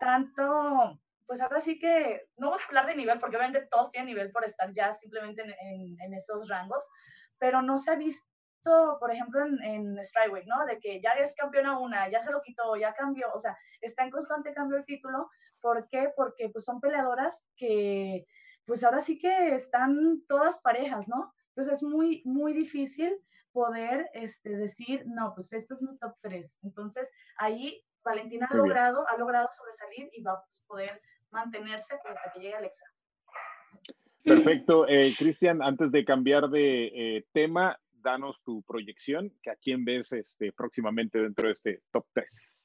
[0.00, 4.06] tanto pues ahora sí que no vamos a hablar de nivel, porque obviamente todos tienen
[4.06, 6.84] nivel por estar ya simplemente en, en, esos rangos,
[7.38, 10.64] pero no se ha visto, por ejemplo, en, en Strikeweight, ¿no?
[10.66, 14.04] De que ya es campeona una, ya se lo quitó, ya cambió, o sea, está
[14.04, 15.30] en constante cambio el título.
[15.60, 16.12] ¿Por qué?
[16.14, 18.26] Porque pues son peleadoras que,
[18.64, 21.32] pues ahora sí que están todas parejas, ¿no?
[21.56, 23.18] Entonces es muy, muy difícil
[23.52, 26.58] poder este, decir, no, pues este es mi top 3.
[26.62, 27.08] Entonces
[27.38, 32.54] ahí Valentina ha logrado, ha logrado sobresalir y va a poder mantenerse hasta que llegue
[32.54, 32.84] Alexa.
[34.24, 34.88] Perfecto.
[34.88, 40.12] Eh, Cristian, antes de cambiar de eh, tema, danos tu proyección, que a quién ves
[40.12, 42.56] este, próximamente dentro de este top 3.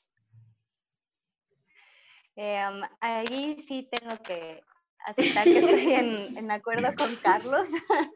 [2.35, 4.63] Em, ahí sí tengo que
[5.05, 7.67] aceptar que estoy en, acuerdo con Carlos.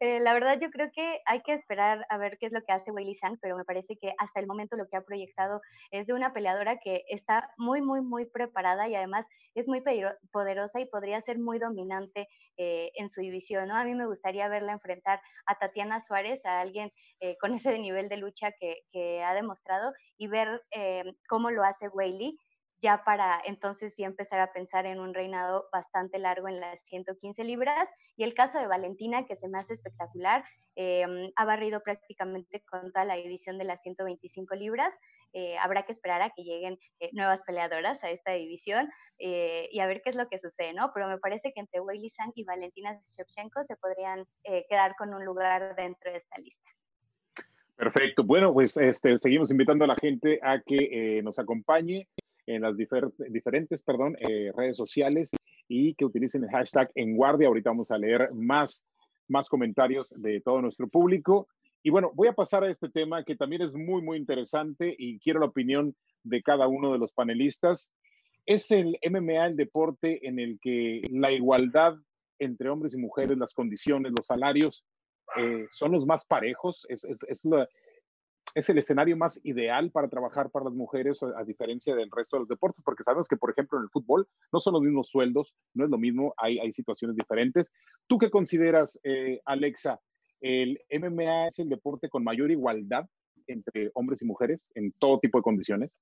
[0.00, 2.72] eh, la verdad, yo creo que hay que esperar a ver qué es lo que
[2.72, 6.06] hace Weili Sang, pero me parece que hasta el momento lo que ha proyectado es
[6.06, 9.82] de una peleadora que está muy, muy, muy preparada y además es muy
[10.32, 13.68] poderosa y podría ser muy dominante eh, en su división.
[13.68, 13.76] ¿no?
[13.76, 18.08] A mí me gustaría verla enfrentar a Tatiana Suárez, a alguien eh, con ese nivel
[18.08, 22.38] de lucha que, que ha demostrado, y ver eh, cómo lo hace Weili
[22.80, 27.44] ya para entonces sí empezar a pensar en un reinado bastante largo en las 115
[27.44, 27.88] libras.
[28.16, 32.92] Y el caso de Valentina, que se me hace espectacular, em, ha barrido prácticamente con
[32.92, 34.94] toda la división de las 125 libras.
[35.32, 39.80] Eh, habrá que esperar a que lleguen eh, nuevas peleadoras a esta división eh, y
[39.80, 40.90] a ver qué es lo que sucede, ¿no?
[40.92, 44.26] Pero me parece que entre Weili Sang y Valentina Shevchenko se podrían
[44.68, 46.70] quedar con un lugar dentro de esta lista.
[47.76, 48.22] Perfecto.
[48.22, 52.06] Bueno, pues este, seguimos invitando a la gente a que nos acompañe
[52.46, 53.84] en las diferentes
[54.20, 55.32] eh, redes sociales
[55.68, 57.48] y que utilicen el hashtag en guardia.
[57.48, 58.86] Ahorita vamos a leer más,
[59.28, 61.48] más comentarios de todo nuestro público.
[61.82, 65.18] Y bueno, voy a pasar a este tema que también es muy, muy interesante y
[65.18, 67.92] quiero la opinión de cada uno de los panelistas.
[68.46, 71.96] Es el MMA, el deporte en el que la igualdad
[72.38, 74.84] entre hombres y mujeres, las condiciones, los salarios,
[75.36, 76.86] eh, son los más parejos.
[76.88, 77.68] Es, es la,
[78.54, 82.40] es el escenario más ideal para trabajar para las mujeres, a diferencia del resto de
[82.40, 85.54] los deportes, porque sabemos que, por ejemplo, en el fútbol no son los mismos sueldos,
[85.74, 87.70] no es lo mismo, hay, hay situaciones diferentes.
[88.06, 90.00] ¿Tú qué consideras, eh, Alexa?
[90.40, 93.06] ¿El MMA es el deporte con mayor igualdad
[93.46, 95.92] entre hombres y mujeres en todo tipo de condiciones?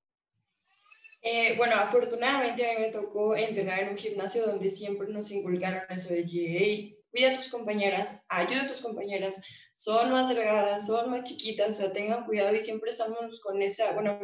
[1.22, 5.84] Eh, bueno, afortunadamente a mí me tocó entrenar en un gimnasio donde siempre nos inculcaron
[5.88, 9.42] eso de que cuida a tus compañeras, ayuda a tus compañeras,
[9.76, 13.92] son más delgadas, son más chiquitas, o sea, tengan cuidado y siempre estamos con esa,
[13.92, 14.18] bueno,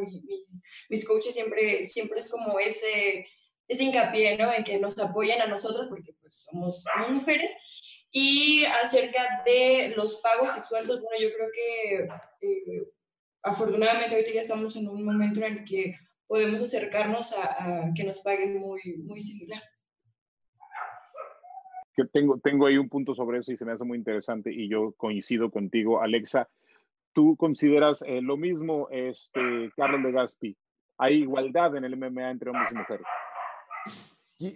[0.88, 3.26] mis coaches siempre, siempre es como ese,
[3.68, 4.52] ese hincapié, ¿no?
[4.52, 7.50] En que nos apoyen a nosotros porque pues somos, mujeres.
[8.10, 12.84] Y acerca de los pagos y sueldos, bueno, yo creo que eh,
[13.42, 15.94] afortunadamente ahorita ya estamos en un momento en el que
[16.26, 19.62] podemos acercarnos a, a que nos paguen muy, muy similar
[22.06, 24.92] tengo, tengo ahí un punto sobre eso y se me hace muy interesante y yo
[24.92, 26.48] coincido contigo, Alexa.
[27.12, 30.56] ¿Tú consideras eh, lo mismo, este, Carlos de Gaspi?
[30.98, 33.06] ¿Hay igualdad en el MMA entre hombres y mujeres?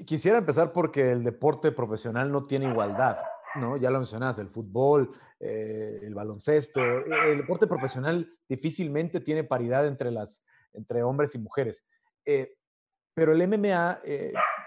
[0.06, 3.18] Quisiera empezar porque el deporte profesional no tiene igualdad,
[3.56, 3.76] ¿no?
[3.76, 10.12] Ya lo mencionas, el fútbol, eh, el baloncesto, el deporte profesional difícilmente tiene paridad entre,
[10.12, 11.84] las, entre hombres y mujeres.
[12.24, 12.54] Eh,
[13.14, 13.98] pero el MMA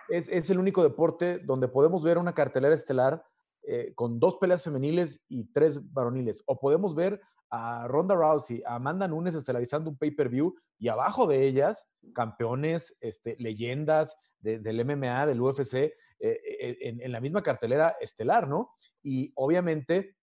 [0.10, 3.24] es, el único deporte donde podemos ver una cartelera estelar
[3.64, 6.44] eh, con dos peleas femeniles y tres varoniles.
[6.46, 11.46] O podemos ver a Ronda Rousey, a Amanda Nunes estelarizando un pay-per-view y abajo de
[11.46, 18.48] ellas, campeones, este, leyendas del MMA, del UFC, eh, eh, en, la misma cartelera estelar,
[18.48, 18.76] ¿no?
[19.02, 20.16] Y obviamente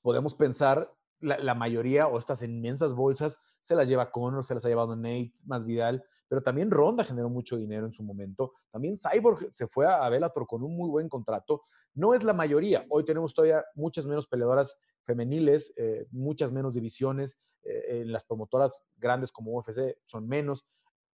[0.00, 4.64] podemos pensar, la, la, mayoría o estas inmensas bolsas se las lleva Conor, se las
[4.64, 8.52] ha llevado Nate, más Vidal, pero también Ronda generó mucho dinero en su momento.
[8.70, 11.62] También Cyborg se fue a Bellator con un muy buen contrato.
[11.94, 12.84] No es la mayoría.
[12.90, 17.38] Hoy tenemos todavía muchas menos peleadoras femeniles, eh, muchas menos divisiones.
[17.64, 20.66] Eh, en las promotoras grandes como UFC son menos.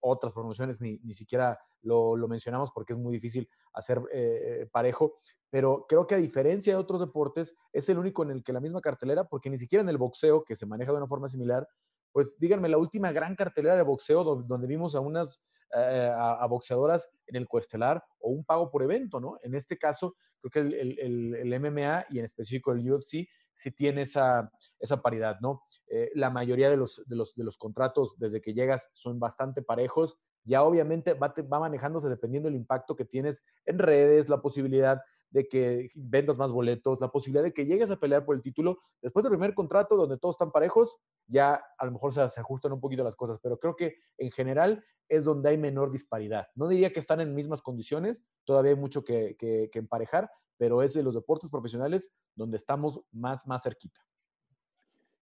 [0.01, 5.19] Otras promociones ni, ni siquiera lo, lo, mencionamos porque es muy difícil hacer eh, parejo.
[5.51, 8.61] Pero creo que a diferencia de otros deportes, es el único en el que la
[8.61, 11.69] misma cartelera, porque ni siquiera en el boxeo, que se maneja de una forma similar,
[12.13, 15.43] pues díganme, la última gran cartelera de boxeo donde, vimos a unas
[15.75, 19.39] eh, a, boxeadoras en el coestelar o un pago por evento, ¿no?
[19.43, 24.51] En este caso, creo que el, MMA y en específico el UFC sí tiene esa,
[24.79, 25.63] esa paridad, ¿no?
[25.89, 29.63] Eh, la mayoría de los, de, los, de los contratos desde que llegas son bastante
[29.63, 30.19] parejos.
[30.45, 35.01] Ya obviamente va, manejándose dependiendo del impacto que tienes en redes, la posibilidad
[35.31, 38.81] de que vendas más boletos, la posibilidad de que llegues a pelear por el título.
[39.01, 42.81] Después del primer contrato, donde todos están parejos, ya a lo mejor se, ajustan un
[42.81, 46.49] poquito las cosas, pero creo que en general es donde hay menor disparidad.
[46.55, 49.37] No diría que están en mismas condiciones, todavía hay mucho que,
[49.73, 54.01] emparejar, pero es de los deportes profesionales donde estamos más, más cerquita.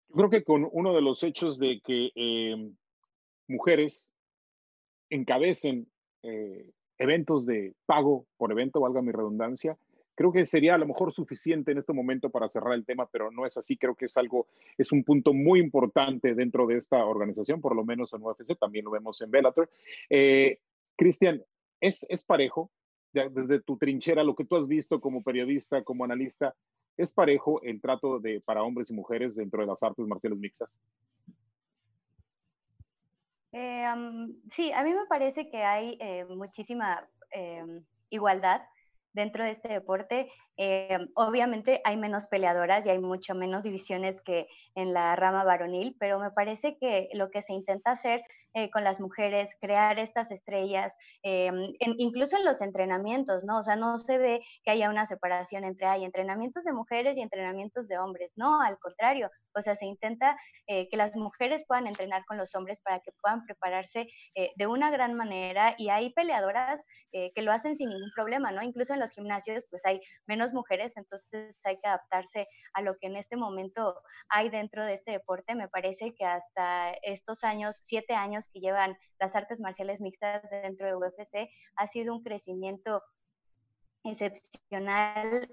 [0.10, 2.76] Yo creo que con uno de los hechos de que em,
[3.48, 4.10] mujeres
[5.10, 5.88] encabecen
[6.24, 9.78] eh, eventos de pago por evento, valga mi redundancia,
[10.18, 13.30] Creo que sería a lo mejor suficiente en este momento para cerrar el tema, pero
[13.30, 13.78] no es así.
[13.78, 17.86] Creo que es algo, es un punto muy importante dentro de esta organización, por lo
[17.86, 19.70] menos en UFC, también lo vemos en Bellator.
[20.10, 20.58] Eh,
[20.96, 21.44] Cristian,
[21.80, 22.72] ¿es, ¿es parejo?
[23.14, 26.56] Desde tu trinchera, lo que tú has visto como periodista, como analista,
[26.98, 30.70] ¿es parejo el trato de, para hombres y mujeres dentro de las artes marciales mixtas?
[33.52, 33.86] Eh,
[34.52, 38.62] sí, a mí me parece que hay eh, muchísima em, igualdad
[39.14, 40.30] dentro de este deporte.
[40.58, 45.96] Eh, obviamente hay menos peleadoras y hay mucho menos divisiones que en la rama varonil,
[46.00, 50.32] pero me parece que lo que se intenta hacer eh, con las mujeres, crear estas
[50.32, 53.60] estrellas, eh, incluso en los entrenamientos, ¿no?
[53.60, 57.22] O sea, no se ve que haya una separación entre hay entrenamientos de mujeres y
[57.22, 62.26] entrenamientos de hombres, no, al contrario, o sea, se intenta que las mujeres puedan entrenar
[62.26, 64.08] con los hombres para que puedan prepararse
[64.56, 68.62] de una gran manera y hay peleadoras que lo hacen sin ningún problema, ¿no?
[68.62, 73.08] Incluso en los gimnasios, pues hay menos mujeres, entonces hay que adaptarse a lo que
[73.08, 75.56] en este momento hay dentro de este deporte.
[75.56, 80.88] Me parece que hasta estos años, siete años que llevan las artes marciales mixtas dentro
[80.88, 83.04] de UFC, ha sido un crecimiento
[84.04, 85.50] excepcional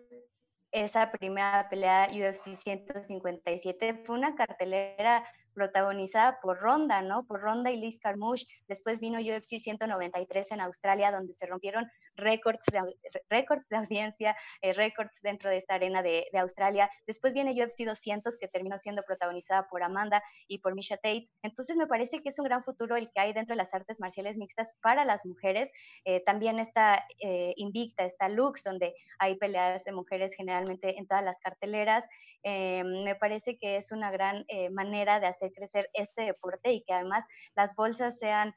[0.75, 7.25] esa primera pelea UFC 157 fue una cartelera protagonizada por Ronda, ¿no?
[7.27, 8.47] Por Ronda y Liz Carmouche.
[8.67, 12.81] Después vino UFC 193 en Australia, donde se rompieron récords de,
[13.29, 16.91] récords de audiencia, eh, récords dentro de esta arena de, Australia.
[17.07, 21.31] Después viene UFC 200, que terminó siendo protagonizada por Amanda y por Misha Tate.
[21.43, 24.01] Entonces me parece que es un gran futuro el que hay dentro de las artes
[24.01, 25.71] marciales mixtas para las mujeres.
[26.05, 31.25] Eh, también está eh, Invicta, está Lux, donde hay peleas de mujeres generalmente en todas
[31.25, 32.07] las carteleras.
[32.45, 37.25] me parece que es una gran manera de hacer crecer este deporte y que además
[37.57, 38.55] las bolsas sean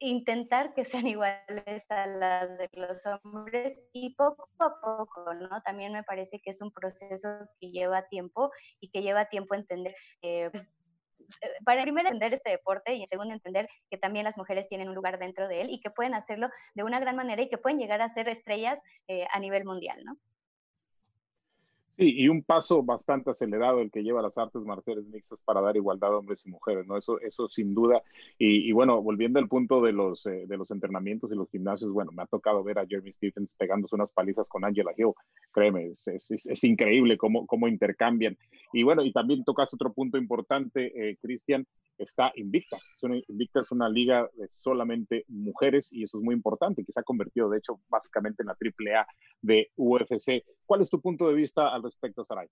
[0.00, 5.62] intentar que sean iguales a las de los hombres y poco a poco, ¿no?
[5.62, 7.28] También me parece que es un proceso
[7.60, 10.70] que lleva tiempo y que lleva tiempo entender, pues,
[11.42, 14.94] eh, para primero entender este deporte y segundo entender que también las mujeres tienen un
[14.94, 17.78] lugar dentro de él y que pueden hacerlo de una gran manera y que pueden
[17.78, 18.78] llegar a ser estrellas
[19.08, 20.16] eh, a nivel mundial, ¿no?
[21.98, 25.76] Sí, y un paso bastante acelerado el que lleva las artes marciales mixtas para dar
[25.76, 26.96] igualdad a hombres y mujeres, ¿no?
[26.96, 28.04] Eso, eso sin duda.
[28.38, 32.12] Y, bueno, volviendo al punto de los, eh, de los entrenamientos y los gimnasios, bueno,
[32.12, 35.12] me ha tocado ver a Jeremy Stephens pegándose unas palizas con Angela Hill,
[35.50, 38.38] créeme, es, es, es increíble cómo, cómo intercambian.
[38.72, 41.66] Y bueno, y también tocas otro punto importante, eh, Cristian,
[41.96, 42.78] está Invicta.
[43.28, 47.02] Invicta es una liga de solamente mujeres y eso es muy importante, que se ha
[47.02, 49.06] convertido, de hecho, básicamente en la AAA
[49.42, 50.44] de UFC.
[50.66, 52.48] ¿Cuál es tu punto de vista al respecto, Saray?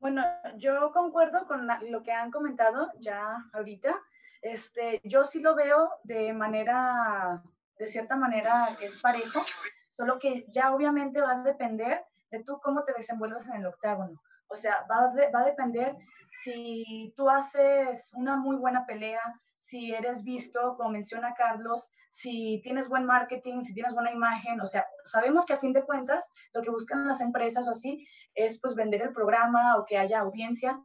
[0.00, 0.22] Bueno,
[0.56, 3.96] yo concuerdo con lo que han comentado ya ahorita.
[4.42, 7.42] Este, yo sí lo veo de manera,
[7.78, 9.40] de cierta manera, que es parejo,
[9.88, 14.20] solo que ya obviamente va a depender de tú cómo te desenvuelves en el octágono.
[14.48, 15.96] O sea, va va a depender
[16.42, 19.20] si tú haces una muy buena pelea,
[19.68, 24.66] si eres visto, como menciona Carlos, si tienes buen marketing, si tienes buena imagen, o
[24.66, 28.60] sea, sabemos que a fin de cuentas lo que buscan las empresas o así es
[28.60, 30.80] pues vender el programa o que haya audiencia.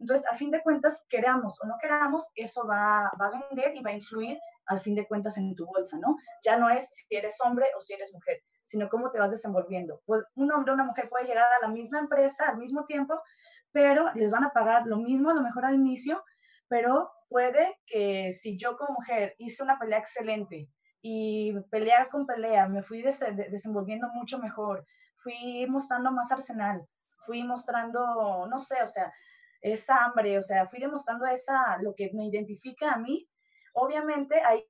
[0.00, 3.82] Entonces, a fin de cuentas, queramos o no queramos, eso va, va a vender y
[3.82, 6.16] va a influir al fin de cuentas en tu bolsa, ¿no?
[6.42, 10.00] Ya no es si eres hombre o si eres mujer, sino cómo te vas desenvolviendo.
[10.06, 13.20] Pues, un hombre o una mujer puede llegar a la misma empresa al mismo tiempo,
[13.72, 16.22] pero les van a pagar lo mismo a lo mejor al inicio,
[16.68, 20.68] pero puede que si yo como mujer hice una pelea excelente
[21.02, 24.86] y pelear con pelea, me fui desenvolviendo mucho mejor,
[25.16, 26.86] fui mostrando más arsenal,
[27.26, 29.12] fui mostrando, no sé, o sea,
[29.60, 33.28] esa hambre, o sea, fui demostrando esa, lo que me identifica a mí,
[33.74, 34.66] obviamente ahí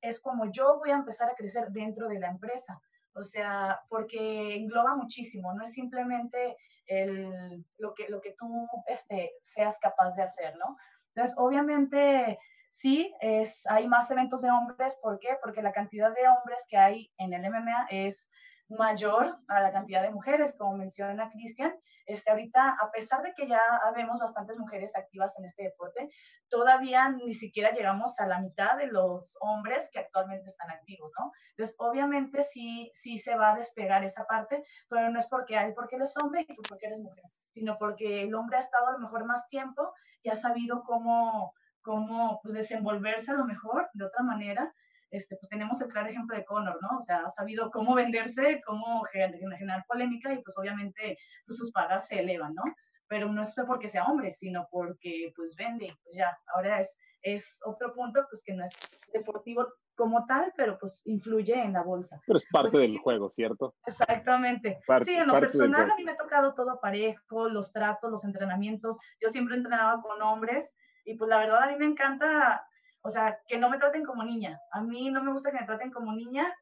[0.00, 2.80] es como yo voy a empezar a crecer dentro de la empresa.
[3.14, 6.56] O sea, porque engloba muchísimo, no es simplemente
[6.86, 10.76] el, lo, que, lo que tú este, seas capaz de hacer, ¿no?
[11.14, 12.38] Entonces, obviamente,
[12.72, 15.36] sí, es, hay más eventos de hombres, ¿por qué?
[15.42, 18.30] Porque la cantidad de hombres que hay en el MMA es
[18.72, 21.74] mayor a la cantidad de mujeres, como menciona Cristian.
[22.06, 23.60] Este, ahorita, a pesar de que ya
[23.94, 26.08] vemos bastantes mujeres activas en este deporte,
[26.48, 31.32] todavía ni siquiera llegamos a la mitad de los hombres que actualmente están activos, ¿no?
[31.50, 35.72] Entonces, obviamente sí, sí se va a despegar esa parte, pero no es porque hay
[35.72, 38.92] porque eres hombre y tú porque eres mujer, sino porque el hombre ha estado a
[38.92, 39.92] lo mejor más tiempo
[40.22, 44.72] y ha sabido cómo, cómo pues, desenvolverse a lo mejor de otra manera
[45.12, 46.98] este, pues tenemos el claro ejemplo de Conor, ¿no?
[46.98, 52.08] O sea, ha sabido cómo venderse, cómo generar polémica y pues obviamente pues, sus pagas
[52.08, 52.62] se elevan, ¿no?
[53.08, 57.58] Pero no es porque sea hombre, sino porque pues vende, pues ya, ahora es, es
[57.66, 58.72] otro punto pues que no es
[59.12, 62.18] deportivo como tal, pero pues influye en la bolsa.
[62.26, 63.74] Pero es parte pues, del juego, ¿cierto?
[63.86, 64.78] Exactamente.
[65.04, 68.96] sí, en lo personal a mí me ha tocado todo parejo, los tratos, los entrenamientos.
[69.20, 72.66] Yo siempre he entrenado con hombres y pues la verdad a mí me encanta
[73.02, 74.60] o sea, que no me traten como niña.
[74.70, 76.54] A mí no me gusta que me traten como niña,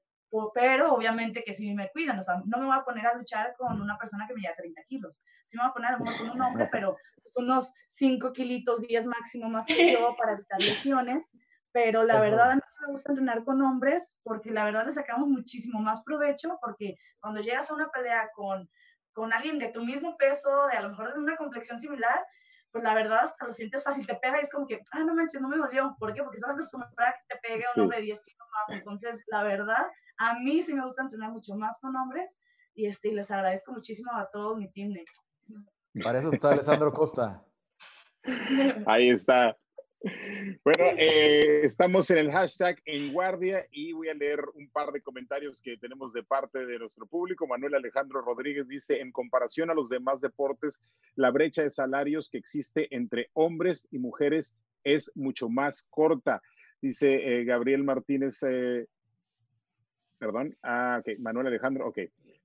[0.55, 2.18] pero obviamente que sí me cuidan.
[2.18, 4.57] O sea, no me voy a poner a luchar con una persona que me lleva
[4.57, 5.20] 30 kilos.
[5.47, 6.97] Sí me voy a poner a lo con un hombre, pero
[7.36, 11.24] unos 5 kilitos, 10 máximo más que yo para evitar lesiones.
[11.72, 15.28] Pero la verdad, a mí me gusta entrenar con hombres porque la verdad le sacamos
[15.28, 18.68] muchísimo más provecho porque cuando llegas a una pelea con,
[19.12, 22.24] con alguien de tu mismo peso, de a lo mejor de una complexión similar,
[22.72, 25.14] pues la verdad hasta lo sientes fácil, te pega y es como que, ah, no
[25.14, 25.96] manches, no me dolió.
[25.98, 26.22] ¿Por qué?
[26.22, 28.78] Porque estás acostumbrada a que te pegue un hombre de 10 kilos más.
[28.78, 29.86] Entonces, la verdad,
[30.18, 32.36] a mí sí me gusta entrenar mucho más con hombres
[32.74, 34.94] y, este, y les agradezco muchísimo a todo mi team.
[36.02, 37.42] Para eso está Alessandro Costa.
[38.86, 39.56] Ahí está.
[40.64, 45.03] Bueno, eh, estamos en el hashtag en guardia y voy a leer un par de
[45.03, 47.46] comentarios que tenemos de parte de nuestro público.
[47.46, 50.80] Manuel Alejandro Rodríguez dice, en comparación a los demás deportes,
[51.16, 56.40] la brecha de salarios que existe entre hombres y mujeres es mucho más corta.
[56.80, 58.86] Dice eh, Gabriel Martínez, eh,
[60.18, 61.98] perdón, ah, ok, Manuel Alejandro, ok.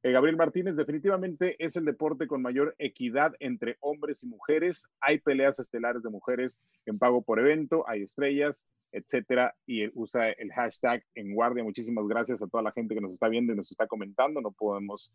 [0.06, 4.88] Eh, Gabriel Martínez, definitivamente es el deporte con mayor equidad entre hombres y mujeres.
[5.02, 10.54] Hay peleas estelares de mujeres en pago por evento, hay estrellas, etcétera, y usa el
[10.54, 11.64] hashtag en guardia.
[11.64, 14.42] Muchísimas gracias a toda la gente que nos está viendo y nos está comentando.
[14.42, 15.12] No podemos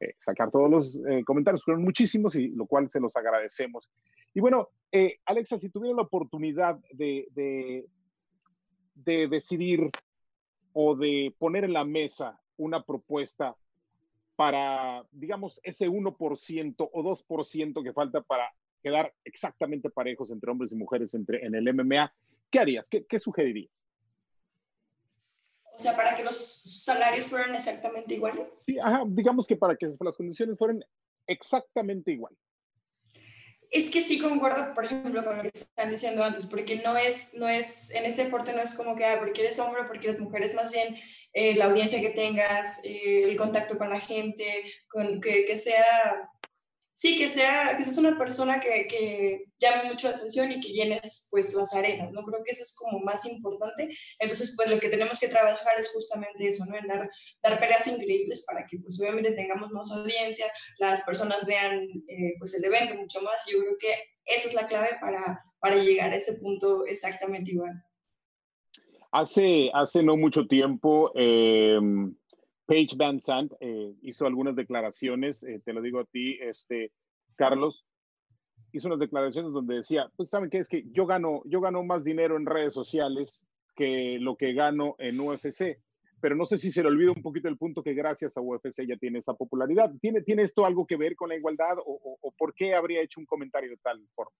[0.00, 3.88] eh, sacar todos los eh, comentarios, pero muchísimos, y lo cual se los agradecemos.
[4.34, 4.70] Y bueno,
[5.24, 7.28] Alexa, si tuviera la oportunidad de,
[8.96, 9.88] de decidir
[10.72, 13.54] o de poner en la mesa una propuesta
[14.42, 20.74] para, digamos, ese 1% o 2% que falta para quedar exactamente parejos entre hombres y
[20.74, 22.12] mujeres entre, en el MMA,
[22.50, 22.84] ¿qué harías?
[22.90, 23.70] ¿Qué, qué sugerirías?
[25.76, 28.48] O sea, para que los salarios fueran exactamente iguales.
[28.56, 30.84] Sí, ajá, digamos que para que las condiciones fueran
[31.28, 32.40] exactamente iguales.
[33.72, 37.32] Es que sí concuerdo, por ejemplo, con lo que están diciendo antes, porque no es,
[37.32, 40.20] no es, en ese deporte no es como que, ah, porque eres hombre, porque eres
[40.20, 40.94] mujer, es más bien
[41.32, 46.30] eh, la audiencia que tengas, eh, el contacto con la gente, con, que, que sea
[47.02, 50.68] sí, que sea, que seas una persona que, que, llame mucho la atención y que
[50.68, 52.22] llenes pues las arenas, ¿no?
[52.22, 53.88] Creo que eso es como más importante.
[54.20, 56.76] Entonces, pues lo que tenemos que trabajar es justamente eso, ¿no?
[56.76, 57.10] En dar,
[57.42, 60.46] dar peleas increíbles para que pues obviamente tengamos más audiencia,
[60.78, 63.46] las personas vean eh, pues el evento mucho más.
[63.50, 63.94] Yo creo que
[64.24, 67.82] esa es la clave para, para llegar a ese punto exactamente igual.
[69.10, 71.80] Hace, hace no mucho tiempo, eh,
[72.72, 76.90] Paige Van Sant eh, hizo algunas declaraciones, eh, te lo digo a ti, este,
[77.36, 77.84] Carlos,
[78.72, 82.02] hizo unas declaraciones donde decía, pues saben qué es que yo gano, yo gano más
[82.02, 83.46] dinero en redes sociales
[83.76, 85.82] que lo que gano en UFC,
[86.22, 88.86] pero no sé si se le olvida un poquito el punto que gracias a UFC
[88.88, 89.92] ya tiene esa popularidad.
[90.00, 93.20] ¿Tiene, ¿tiene esto algo que ver con la igualdad o, o por qué habría hecho
[93.20, 94.34] un comentario de tal forma?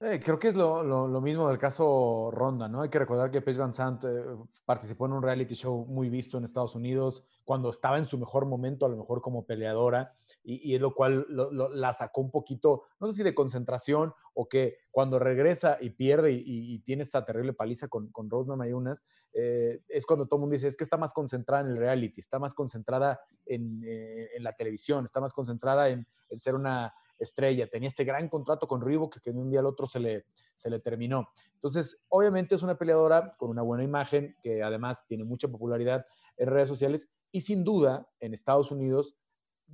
[0.00, 2.82] Eh, creo que es lo, lo, mismo del caso Ronda, ¿no?
[2.82, 4.24] Hay que recordar que Paige Van Sant eh,
[4.64, 8.46] participó en un reality show muy visto en Estados Unidos cuando estaba en su mejor
[8.46, 13.08] momento, a lo mejor como peleadora, y, es lo cual la sacó un poquito, no
[13.08, 17.88] sé si de concentración o que cuando regresa y pierde y, tiene esta terrible paliza
[17.88, 21.12] con, con Rose Mayunas, eh, es cuando todo el mundo dice, es que está más
[21.12, 26.06] concentrada en el reality, está más concentrada en, en la televisión, está más concentrada en,
[26.28, 29.66] en ser una estrella, tenía este gran contrato con Reebok que de un día al
[29.66, 31.28] otro se le, se le terminó.
[31.54, 36.06] Entonces, obviamente es una peleadora con una buena imagen, que además tiene mucha popularidad
[36.36, 39.16] en redes sociales y sin duda en Estados Unidos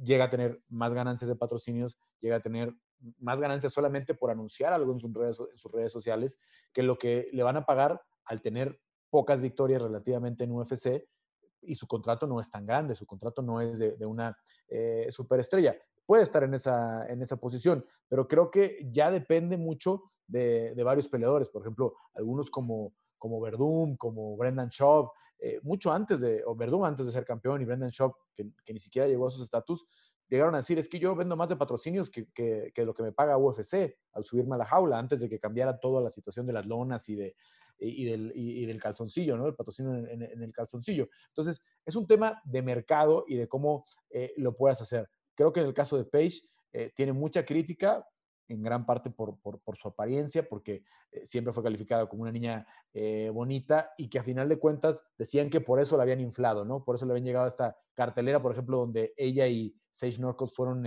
[0.03, 2.75] llega a tener más ganancias de patrocinios, llega a tener
[3.19, 6.41] más ganancias solamente por anunciar algo en sus redes, en sus redes sociales
[6.73, 8.81] que lo que le van a pagar al tener
[9.11, 11.07] pocas victorias relativamente en UFC
[11.61, 14.37] y su contrato no es tan grande, su contrato no es de, una
[14.69, 15.77] eh, superestrella
[16.07, 21.09] puede estar en esa, en esa posición, pero creo que ya depende mucho de, varios
[21.09, 26.55] peleadores, por ejemplo, algunos como, como Verdum, como Brendan Schaub, eh, mucho antes de, o
[26.55, 29.87] Verdum antes de ser campeón y Brendan Schaub, que, ni siquiera llegó a esos estatus,
[30.29, 33.13] llegaron a decir, es que yo vendo más de patrocinios que, que, lo que me
[33.13, 36.53] paga UFC al subirme a la jaula, antes de que cambiara toda la situación de
[36.55, 37.37] las lonas y, de,
[37.79, 39.47] y, del, y, del, calzoncillo, ¿no?
[39.47, 41.09] El patrocinio en, el calzoncillo.
[41.29, 45.09] Entonces, es un tema de mercado y de cómo eh, lo puedas hacer.
[45.35, 48.07] Creo que en el caso de Paige eh, tiene mucha crítica,
[48.49, 52.67] en gran parte por, por, su apariencia, porque eh, siempre fue calificada como una niña
[52.93, 56.65] eh, bonita y que a final de cuentas decían que por eso la habían inflado,
[56.65, 56.85] ¿no?
[56.85, 60.53] Por eso le habían llegado a esta cartelera, por ejemplo, donde ella y Sage Norcos
[60.53, 60.85] fueron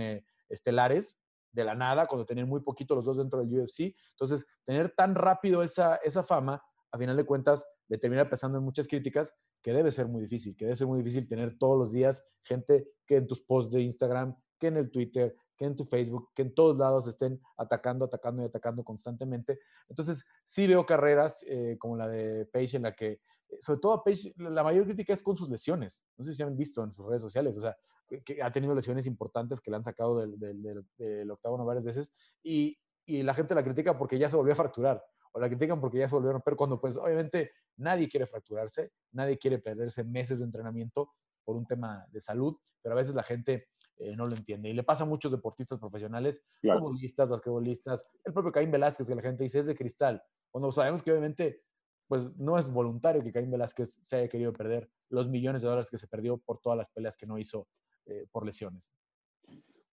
[0.48, 1.18] estelares
[1.50, 3.94] de la nada, cuando tenían muy poquito los dos dentro del UFC.
[4.10, 8.64] Entonces, tener tan rápido esa, esa fama, a final de cuentas, le termina pesando en
[8.64, 11.92] muchas críticas que debe ser muy difícil, que debe ser muy difícil tener todos los
[11.92, 15.84] días gente que en tus posts de Instagram, que en el Twitter, que en tu
[15.84, 19.58] Facebook, que en todos lados estén atacando, atacando y atacando constantemente.
[19.88, 23.12] Entonces, sí veo carreras eh, como la de Paige en la que,
[23.48, 26.04] eh, sobre todo a Paige, la mayor crítica es con sus lesiones.
[26.16, 27.76] No sé si han visto en sus redes sociales, o sea,
[28.24, 32.12] que ha tenido lesiones importantes que le han sacado del, del, del, octágono varias veces
[32.42, 35.04] y, y la gente la critica porque ya se volvió a fracturar
[35.38, 38.90] o la critican porque ya se volvió a romper cuando pues obviamente nadie quiere fracturarse,
[39.12, 41.12] nadie quiere perderse meses de entrenamiento
[41.44, 44.68] por un tema de salud, pero a veces la gente eh, no lo entiende.
[44.68, 49.22] Y le pasa a muchos deportistas profesionales, futbolistas, basquetbolistas, el propio Caín Velázquez, que la
[49.22, 51.62] gente dice es de cristal, cuando sabemos que obviamente
[52.08, 55.90] pues no es voluntario que Caín Velázquez se haya querido perder los millones de dólares
[55.90, 57.68] que se perdió por todas las peleas que no hizo
[58.06, 58.92] eh, por lesiones.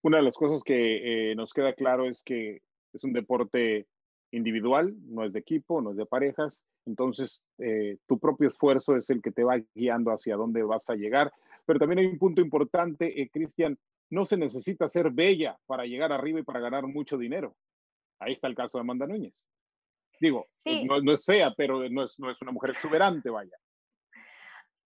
[0.02, 2.62] Una de las cosas que eh, nos queda claro es que
[2.94, 3.88] es un deporte
[4.36, 6.64] individual, no es de equipo, no es de parejas.
[6.86, 10.96] Entonces, eh, tu propio esfuerzo es el que te va guiando hacia dónde vas a
[10.96, 11.32] llegar.
[11.66, 13.78] Pero también hay un punto importante, eh, Cristian,
[14.10, 17.56] no se necesita ser bella para llegar arriba y para ganar mucho dinero.
[18.20, 19.46] Ahí está el caso de Amanda Núñez.
[20.20, 23.58] Digo, pues, no, es fea, pero no es, no es una mujer exuberante, vaya.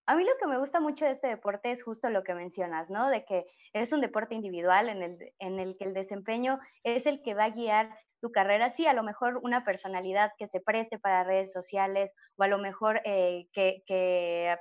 [0.08, 2.90] A mí lo que me gusta mucho de este deporte es justo lo que mencionas,
[2.90, 3.10] ¿no?
[3.10, 7.22] De que es un deporte individual en el, en el que el desempeño es el
[7.22, 11.00] que va a guiar tu carrera, sí, a lo mejor una personalidad que se preste
[11.00, 14.58] para redes sociales o a lo mejor eh, que,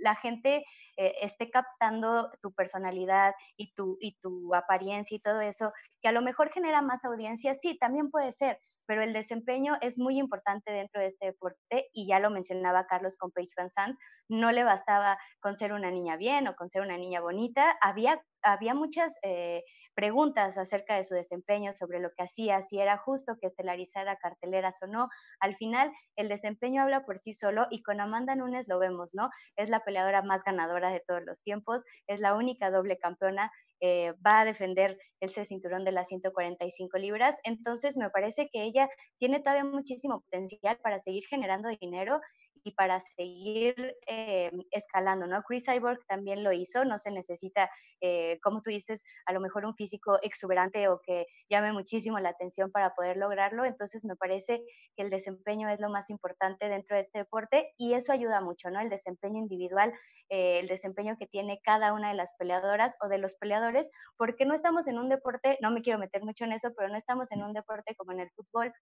[0.00, 0.64] la gente
[0.96, 5.72] eh, esté captando tu personalidad y tu, y tu apariencia y todo eso,
[6.02, 9.96] que a lo mejor genera más audiencia, sí, también puede ser, pero el desempeño es
[9.96, 13.96] muy importante dentro de este deporte y ya lo mencionaba Carlos con Paige Van Sant,
[14.28, 18.20] no le bastaba con ser una niña bien o con ser una niña bonita, había,
[18.42, 19.18] había muchas...
[19.22, 19.62] Eh,
[19.98, 24.80] preguntas acerca de su desempeño, sobre lo que hacía, si era justo que estelarizara carteleras
[24.80, 25.08] o no.
[25.40, 29.28] Al final, el desempeño habla por sí solo y con Amanda Nunes lo vemos, ¿no?
[29.56, 34.12] Es la peleadora más ganadora de todos los tiempos, es la única doble campeona eh,
[34.24, 37.40] va a defender ese cinturón de las 145 libras.
[37.44, 38.88] Entonces, me parece que ella
[39.18, 42.20] tiene todavía muchísimo potencial para seguir generando dinero
[42.64, 45.42] y para seguir eh, escalando, ¿no?
[45.42, 49.64] Chris Cyborg también lo hizo, no se necesita, eh, como tú dices, a lo mejor
[49.64, 54.62] un físico exuberante o que llame muchísimo la atención para poder lograrlo, entonces me parece
[54.96, 58.70] que el desempeño es lo más importante dentro de este deporte y eso ayuda mucho,
[58.70, 58.80] ¿no?
[58.80, 59.92] El desempeño individual,
[60.28, 64.44] eh, el desempeño que tiene cada una de las peleadoras o de los peleadores, porque
[64.44, 67.30] no estamos en un deporte, no me quiero meter mucho en eso, pero no estamos
[67.32, 68.72] en un deporte como en el fútbol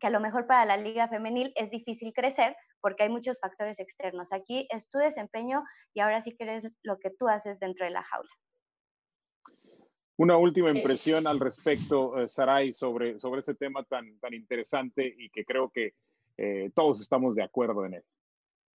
[0.00, 3.78] que a lo mejor para la liga femenil es difícil crecer porque hay muchos factores
[3.80, 4.32] externos.
[4.32, 7.92] Aquí es tu desempeño y ahora sí que eres lo que tú haces dentro de
[7.92, 8.30] la jaula.
[10.16, 15.28] Una última impresión al respecto, eh, Saray, sobre, sobre este tema tan, tan interesante y
[15.30, 15.94] que creo que
[16.36, 18.04] eh, todos estamos de acuerdo en él.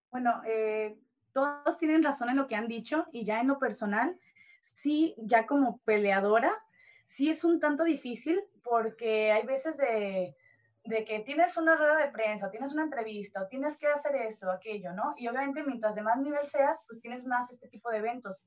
[0.09, 0.97] Bueno, eh,
[1.33, 4.17] todos tienen razón en lo que han dicho y ya en lo personal,
[4.61, 6.57] sí, ya como peleadora,
[7.05, 10.35] sí es un tanto difícil porque hay veces de,
[10.87, 14.49] de que tienes una rueda de prensa, tienes una entrevista, o tienes que hacer esto,
[14.49, 15.13] aquello, ¿no?
[15.17, 18.45] Y obviamente mientras de más nivel seas, pues tienes más este tipo de eventos.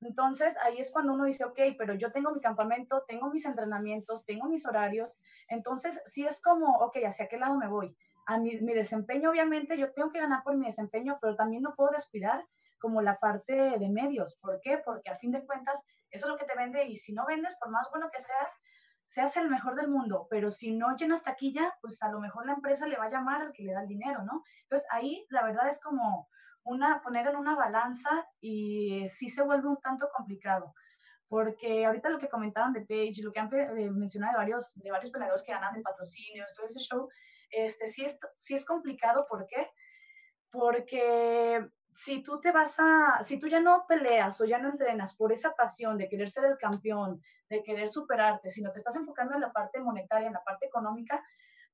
[0.00, 4.24] Entonces ahí es cuando uno dice, ok, pero yo tengo mi campamento, tengo mis entrenamientos,
[4.24, 7.96] tengo mis horarios, entonces sí es como, ok, ¿hacia qué lado me voy?
[8.26, 11.74] A mi, mi desempeño, obviamente, yo tengo que ganar por mi desempeño, pero también no
[11.74, 12.46] puedo descuidar
[12.78, 14.36] como la parte de medios.
[14.36, 14.78] ¿Por qué?
[14.78, 17.56] Porque a fin de cuentas, eso es lo que te vende y si no vendes,
[17.56, 18.52] por más bueno que seas,
[19.10, 22.52] seas el mejor del mundo, pero si no llenas taquilla, pues a lo mejor la
[22.52, 24.44] empresa le va a llamar al que le da el dinero, ¿no?
[24.62, 26.28] Entonces ahí la verdad es como
[26.62, 30.74] una, poner en una balanza y sí se vuelve un tanto complicado.
[31.26, 34.90] Porque ahorita lo que comentaban de Page, lo que han eh, mencionado de varios, de
[34.92, 37.08] varios peleadores que ganan de patrocinios, todo ese show,
[37.50, 39.26] este, sí, es, sí es complicado.
[39.28, 39.70] ¿Por qué?
[40.52, 45.14] Porque si tú te vas a, si tú ya no peleas o ya no entrenas
[45.14, 49.34] por esa pasión de querer ser el campeón, de querer superarte, sino te estás enfocando
[49.34, 51.22] en la parte monetaria, en la parte económica,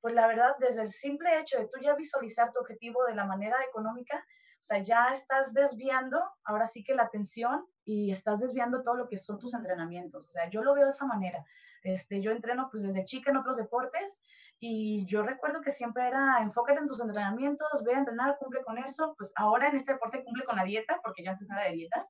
[0.01, 3.25] pues la verdad, desde el simple hecho de tú ya visualizar tu objetivo de la
[3.25, 4.25] manera económica,
[4.61, 9.09] o sea, ya estás desviando ahora sí que la atención y estás desviando todo lo
[9.09, 10.27] que son tus entrenamientos.
[10.27, 11.45] O sea, yo lo veo de esa manera.
[11.83, 14.21] Este, yo entreno pues desde chica en otros deportes
[14.59, 18.79] y yo recuerdo que siempre era enfócate en tus entrenamientos, ve a entrenar, cumple con
[18.79, 19.15] eso.
[19.19, 22.07] Pues ahora en este deporte cumple con la dieta, porque yo antes era de dietas.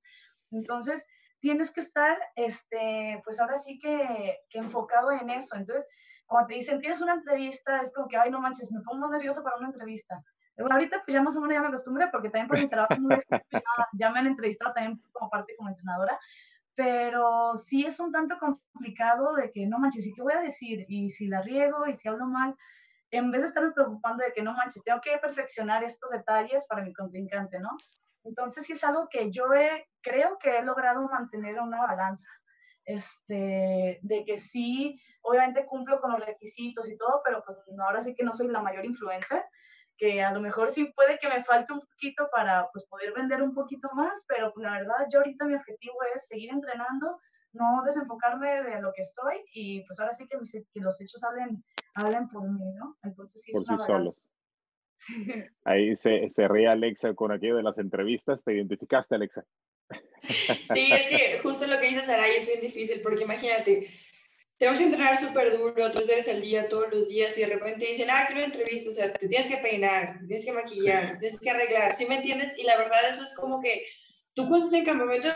[0.52, 1.04] Entonces,
[1.40, 5.56] tienes que estar, este, pues ahora sí que, que enfocado en eso.
[5.56, 5.86] Entonces,
[6.26, 9.42] cuando te dicen, tienes una entrevista, es como que, ay, no manches, me pongo nervioso
[9.42, 10.22] para una entrevista.
[10.58, 12.94] Bueno, ahorita pues ya más o menos ya me acostumbré porque también por mi trabajo
[13.10, 13.20] ya,
[13.92, 16.18] ya, me han entrevistado también como parte como entrenadora,
[16.76, 20.84] pero sí es un tanto complicado de que no manches, ¿y qué voy a decir?
[20.88, 22.54] Y si la riego y si hablo mal,
[23.10, 26.82] en vez de estarme preocupando de que no manches, tengo que perfeccionar estos detalles para
[26.82, 27.70] mi contrincante, ¿no?
[28.24, 32.28] Entonces sí es algo que yo he, creo que he logrado mantener una balanza.
[32.84, 38.14] Este, de que sí, obviamente cumplo con los requisitos y todo, pero pues ahora sí
[38.14, 39.44] que no soy la mayor influencer,
[39.96, 43.42] que a lo mejor sí puede que me falte un poquito para pues, poder vender
[43.42, 47.20] un poquito más, pero pues, la verdad yo ahorita mi objetivo es seguir entrenando,
[47.52, 50.38] no desenfocarme de lo que estoy y pues ahora sí que,
[50.72, 52.96] que los hechos hablen, hablen por mí, ¿no?
[53.02, 54.16] Entonces sí por sí solos.
[55.64, 58.42] Ahí se, se ríe Alexa con aquello de las entrevistas.
[58.42, 59.44] ¿Te identificaste, Alexa?
[60.22, 63.88] Sí, es que justo lo que dice Saray es bien difícil, porque imagínate,
[64.58, 67.86] tenemos que entrenar súper duro, tres veces al día, todos los días, y de repente
[67.86, 71.12] dicen, ah, quiero una entrevista, o sea, te tienes que peinar, te tienes que maquillar,
[71.12, 72.54] te tienes que arreglar, ¿sí me entiendes?
[72.56, 73.84] Y la verdad, eso es como que
[74.34, 75.28] tú cosas en campamento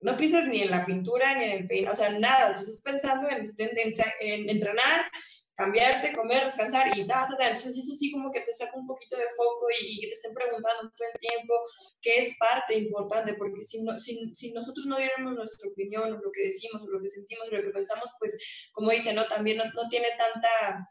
[0.00, 2.80] no piensas ni en la pintura ni en el peinado, o sea, nada, tú estás
[2.84, 5.10] pensando en, en, en entrenar
[5.58, 7.48] cambiarte, comer, descansar y da, da, da.
[7.48, 10.32] Entonces eso sí como que te saca un poquito de foco y, que te estén
[10.32, 11.54] preguntando todo el tiempo,
[12.00, 16.16] que es parte importante, porque si, no, si, si nosotros no diéramos nuestra opinión, o
[16.16, 18.38] lo que decimos, o lo que sentimos, o lo que pensamos, pues
[18.72, 19.26] como dice, ¿no?
[19.26, 20.86] También no, no tiene tanta...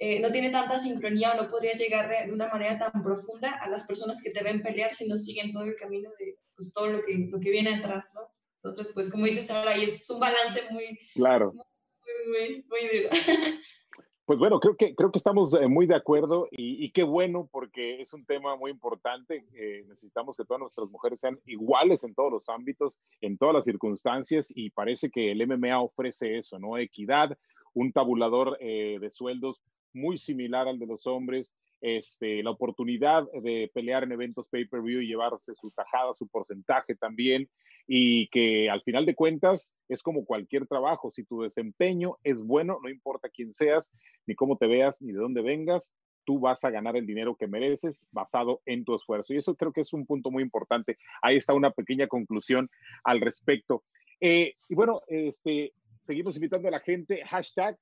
[0.00, 3.58] Eh, no tiene tanta sincronía o no podría llegar de, de, una manera tan profunda
[3.60, 6.72] a las personas que te ven pelear si no siguen todo el camino de pues,
[6.72, 8.20] todo lo que, lo que viene atrás, ¿no?
[8.62, 11.52] Entonces, pues como dices ahora, y es un balance muy, claro.
[11.52, 13.08] muy, muy, muy duro.
[14.28, 18.02] Pues bueno, creo que, creo que estamos eh, muy de acuerdo y, qué bueno porque
[18.02, 19.46] es un tema muy importante.
[19.54, 23.64] Eh, necesitamos que todas nuestras mujeres sean iguales en todos los ámbitos, en todas las
[23.64, 26.76] circunstancias y parece que el MMA ofrece eso, ¿no?
[26.76, 27.38] Equidad,
[27.72, 29.62] un tabulador eh, de sueldos
[29.94, 35.06] muy similar al de los hombres, este, la oportunidad de pelear en eventos pay-per-view y
[35.06, 37.48] llevarse su tajada, su porcentaje también
[37.90, 42.78] y que al final de cuentas es como cualquier trabajo, si tu desempeño es bueno,
[42.82, 43.90] no importa quién seas,
[44.26, 45.94] ni cómo te veas, ni de dónde vengas,
[46.26, 49.32] tú vas a ganar el dinero que mereces basado en tu esfuerzo.
[49.32, 50.98] Y eso creo que es un punto muy importante.
[51.22, 52.68] Ahí está una pequeña conclusión
[53.04, 53.84] al respecto.
[54.20, 55.72] Eh, y bueno, este,
[56.02, 57.78] seguimos invitando a la gente, hashtag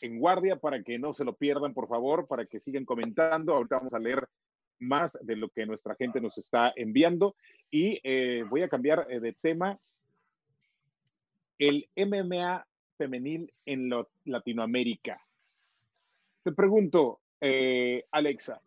[0.00, 3.54] en guardia para que no se lo pierdan, por favor, para que sigan comentando.
[3.54, 4.28] Ahorita vamos a leer
[4.78, 7.36] más de lo que nuestra gente nos está enviando.
[7.70, 9.78] Y eh, voy a cambiar eh, de tema.
[11.58, 12.66] El MMA
[12.96, 13.90] femenil en
[14.24, 15.20] Latinoamérica.
[16.42, 18.60] Te pregunto, eh, Alexa,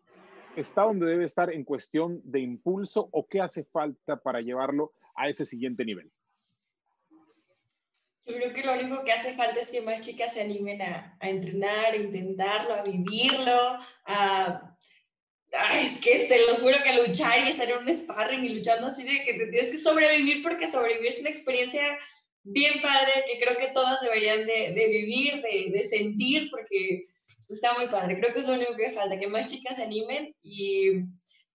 [0.56, 5.30] ¿está donde debe estar en cuestión de impulso o qué hace falta para llevarlo a
[5.30, 6.12] ese siguiente nivel?
[8.26, 11.18] Yo creo que lo único que hace falta es que más chicas se animen a,
[11.20, 14.76] a entrenar, a intentarlo, a vivirlo, a
[15.76, 19.24] es que se los juro que luchar y en un sparring y luchando así de
[19.24, 21.98] que te tienes que sobrevivir porque sobrevivir es una experiencia
[22.44, 27.08] bien padre que creo que todas deberían de, de vivir, de, de, sentir porque
[27.50, 28.20] está muy padre.
[28.20, 30.92] Creo que es lo único que falta, que más chicas se animen y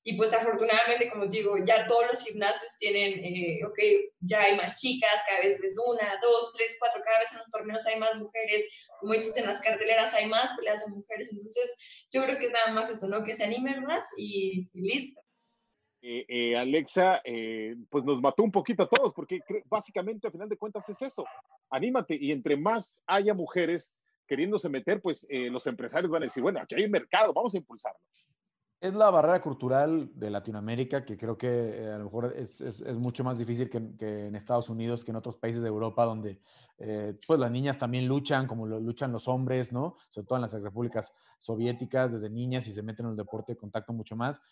[0.04, 3.78] y pues afortunadamente, como digo, ya todos los gimnasios tienen, eh, ok,
[4.20, 7.50] ya hay más chicas, cada vez ves una, dos, tres, cuatro, cada vez en los
[7.50, 8.64] torneos hay más mujeres,
[8.98, 11.76] como dices, en las carteleras hay más peleas de mujeres, entonces
[12.10, 13.22] yo creo que nada más eso, ¿no?
[13.22, 15.20] Que se animen más y, listo.
[16.04, 17.22] Eh, eh, Alexa,
[17.88, 21.24] pues nos mató un poquito a todos, porque básicamente, a final de cuentas, es eso.
[21.70, 23.92] Anímate y entre más haya mujeres
[24.26, 27.58] queriéndose meter, pues los empresarios van a decir, bueno, aquí hay un mercado, vamos a
[27.58, 28.00] impulsarlo.
[28.82, 32.98] Es la barrera cultural de Latinoamérica que creo que eh, a lo mejor es, es,
[32.98, 36.40] mucho más difícil que, que, en Estados Unidos, que en otros países de Europa, donde
[36.78, 39.98] eh, pues las niñas también luchan, como lo luchan los hombres, ¿no?
[40.08, 43.56] Sobre todo en las repúblicas soviéticas, desde niñas y se meten en el deporte de
[43.56, 44.42] contacto mucho más.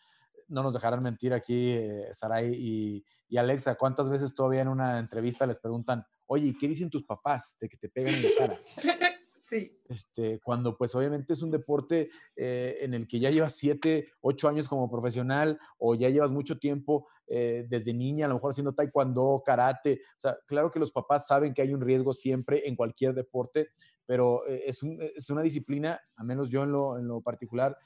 [0.47, 5.01] No nos dejarán mentir aquí, eh, Saray y, y, Alexa, ¿cuántas veces todavía en una
[5.01, 8.61] entrevista les preguntan, oye, ¿qué dicen tus papás de que te pegan en la cara?
[9.51, 14.49] Este, cuando pues obviamente es un deporte eh, en el que ya llevas siete, ocho
[14.49, 18.73] años como profesional o ya llevas mucho tiempo eh, desde niña, a lo mejor haciendo
[18.73, 20.03] taekwondo, karate.
[20.17, 23.71] O sea, claro que los papás saben que hay un riesgo siempre en cualquier deporte,
[24.07, 27.77] pero eh, es, un, es, una disciplina, a menos yo en lo, en lo particular,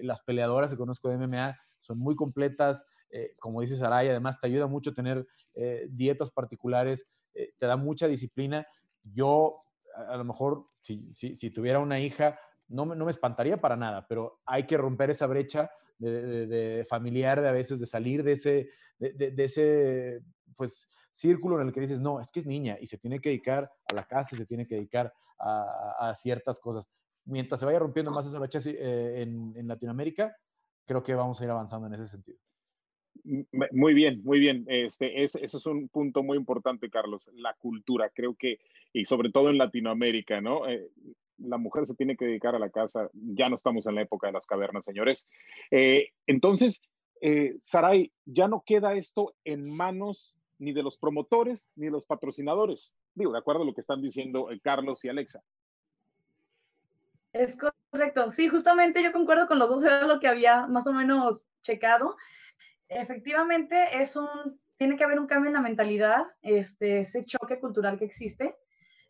[0.00, 2.86] las peleadoras que conozco de MMA son muy completas,
[3.38, 5.26] como dice Saray, además te ayuda mucho tener
[5.90, 7.04] dietas particulares,
[7.34, 8.66] te da mucha disciplina.
[9.02, 9.62] Yo
[10.08, 12.38] a, lo mejor si, si, tuviera una hija,
[12.68, 16.84] no me, no me espantaría para nada, pero hay que romper esa brecha de, de,
[16.84, 20.20] familiar, de a veces de salir de ese, de, de, ese
[20.56, 23.30] pues, círculo en el que dices, no, es que es niña y se tiene que
[23.30, 26.88] dedicar a la casa, se tiene que dedicar a, a ciertas cosas.
[27.24, 30.34] Mientras se vaya rompiendo más esa brecha eh, en, en Latinoamérica,
[30.86, 32.38] creo que vamos a ir avanzando en ese sentido.
[33.72, 34.64] Muy bien, muy bien.
[34.68, 37.28] Este, es, eso es un punto muy importante, Carlos.
[37.34, 38.58] La cultura, creo que,
[38.92, 40.66] y sobre todo en Latinoamérica, ¿no?
[40.66, 40.88] Eh,
[41.38, 43.10] la mujer se tiene que dedicar a la casa.
[43.12, 45.28] Ya no estamos en la época de las cavernas, señores.
[45.70, 46.82] Eh, entonces,
[47.20, 52.04] eh, Saray, ya no queda esto en manos ni de los promotores ni de los
[52.04, 52.94] patrocinadores.
[53.14, 55.42] Digo, de acuerdo a lo que están diciendo eh, Carlos y Alexa.
[57.32, 58.32] Es correcto.
[58.32, 62.16] Sí, justamente yo concuerdo con los dos, era lo que había más o menos checado
[62.88, 67.98] efectivamente es un, tiene que haber un cambio en la mentalidad, este, ese choque cultural
[67.98, 68.56] que existe,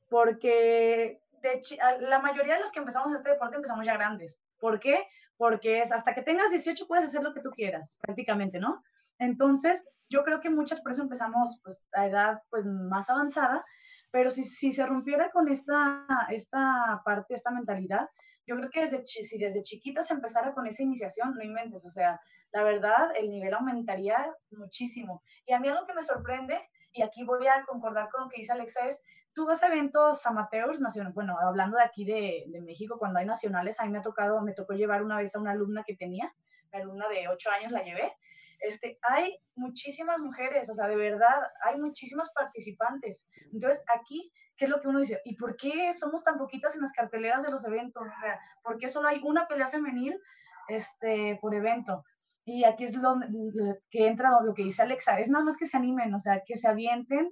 [0.09, 1.63] porque de,
[2.01, 4.41] la mayoría de los que empezamos este deporte empezamos ya grandes.
[4.59, 5.07] ¿Por qué?
[5.37, 8.83] Porque es hasta que tengas 18 puedes hacer lo que tú quieras, prácticamente, ¿no?
[9.19, 13.65] Entonces, yo creo que muchas por empezamos pues, a edad pues, más avanzada,
[14.11, 18.09] pero si, si se rompiera con esta, esta parte, esta mentalidad,
[18.49, 22.19] yo creo que desde, si desde chiquitas empezara con esa iniciación, no inventes, o sea,
[22.51, 25.23] la verdad, el nivel aumentaría muchísimo.
[25.47, 26.59] Y a mí algo que me sorprende,
[26.93, 29.03] y aquí voy a concordar con lo que dice Alexa, es,
[29.35, 33.27] tú vas a eventos amateurs, nacionales, bueno, hablando de aquí de, de, México, cuando hay
[33.27, 35.95] nacionales, a mí me ha tocado, me tocó llevar una vez a una alumna que
[35.95, 36.35] tenía,
[36.73, 38.15] una alumna de 8 años la llevé,
[38.61, 43.27] este, hay muchísimas mujeres, o sea, de verdad, hay muchísimas participantes.
[43.53, 45.21] Entonces, aquí ¿qué es lo que uno dice?
[45.25, 48.03] ¿Y por qué somos tan poquitas en las carteleras de los eventos?
[48.03, 50.21] O sea, ¿por qué solo hay una pelea femenil
[50.69, 52.05] este, por evento?
[52.45, 55.67] Y aquí es lo, lo, que entra lo que dice Alexa, es nada más que
[55.67, 57.31] se animen, o sea, que se avienten.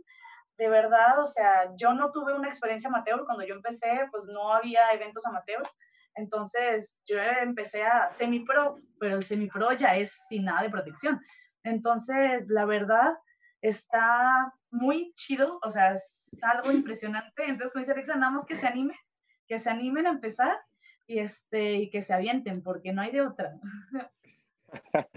[0.56, 4.54] De verdad, o sea, yo no tuve una experiencia amateur, cuando yo empecé, pues no
[4.54, 5.70] había eventos amateurs,
[6.14, 11.20] entonces yo empecé a semi-pro, pero el semi-pro ya es sin nada de protección.
[11.62, 13.14] Entonces, la verdad,
[13.68, 16.00] está muy chido, o sea,
[16.42, 17.44] algo impresionante.
[17.44, 18.96] Entonces, como dice Alexa, nada más que se animen,
[19.46, 20.56] que se animen a empezar
[21.06, 23.54] y, este, y que se avienten, porque no hay de otra.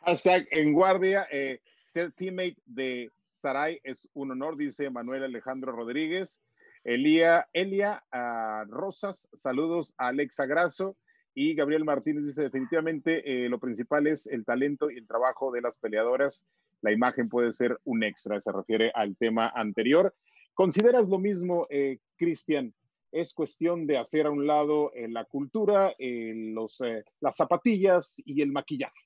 [0.00, 1.60] Hashtag en guardia, eh,
[1.92, 6.40] ser teammate de Saray es un honor, dice Manuel Alejandro Rodríguez.
[6.84, 10.96] Elía, Elia uh, Rosas, saludos a Alexa Grasso.
[11.38, 15.60] Y Gabriel Martínez dice, definitivamente eh, lo principal es el talento y el trabajo de
[15.60, 16.46] las peleadoras.
[16.80, 20.14] La imagen puede ser un extra, se refiere al tema anterior.
[20.54, 22.72] ¿Consideras lo mismo, eh, Cristian?
[23.12, 26.82] Es cuestión de hacer a un lado eh, la cultura, eh, los,
[27.20, 29.05] las zapatillas y el maquillaje.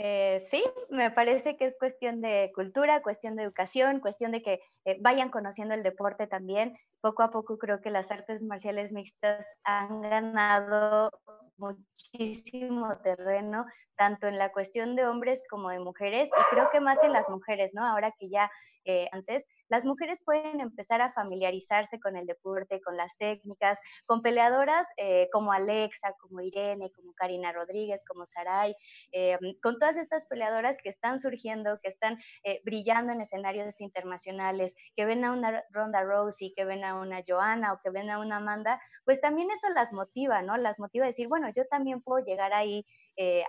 [0.00, 4.60] Eh, sí, me parece que es cuestión de cultura, cuestión de educación, cuestión de que
[4.84, 6.76] eh, vayan conociendo el deporte también.
[7.00, 11.10] Poco a poco creo que las artes marciales mixtas han ganado
[11.56, 13.66] muchísimo terreno,
[13.98, 17.28] tanto en la cuestión de hombres como de mujeres, y creo que más en las
[17.28, 17.84] mujeres, ¿no?
[17.84, 18.50] Ahora que ya
[18.88, 24.22] eh, antes, las mujeres pueden empezar a familiarizarse con el deporte, con las técnicas, con
[24.22, 28.74] peleadoras eh, como Alexa, como Irene, como Karina Rodríguez, como Saray,
[29.12, 32.18] eh, con todas estas peleadoras que están surgiendo, que están
[32.64, 37.74] brillando en escenarios internacionales, que ven a una Ronda Rousey, que ven a una Joanna
[37.74, 40.56] o que ven a una Amanda, pues también eso las motiva, ¿no?
[40.56, 42.86] Las motiva a decir, bueno, yo también puedo llegar ahí,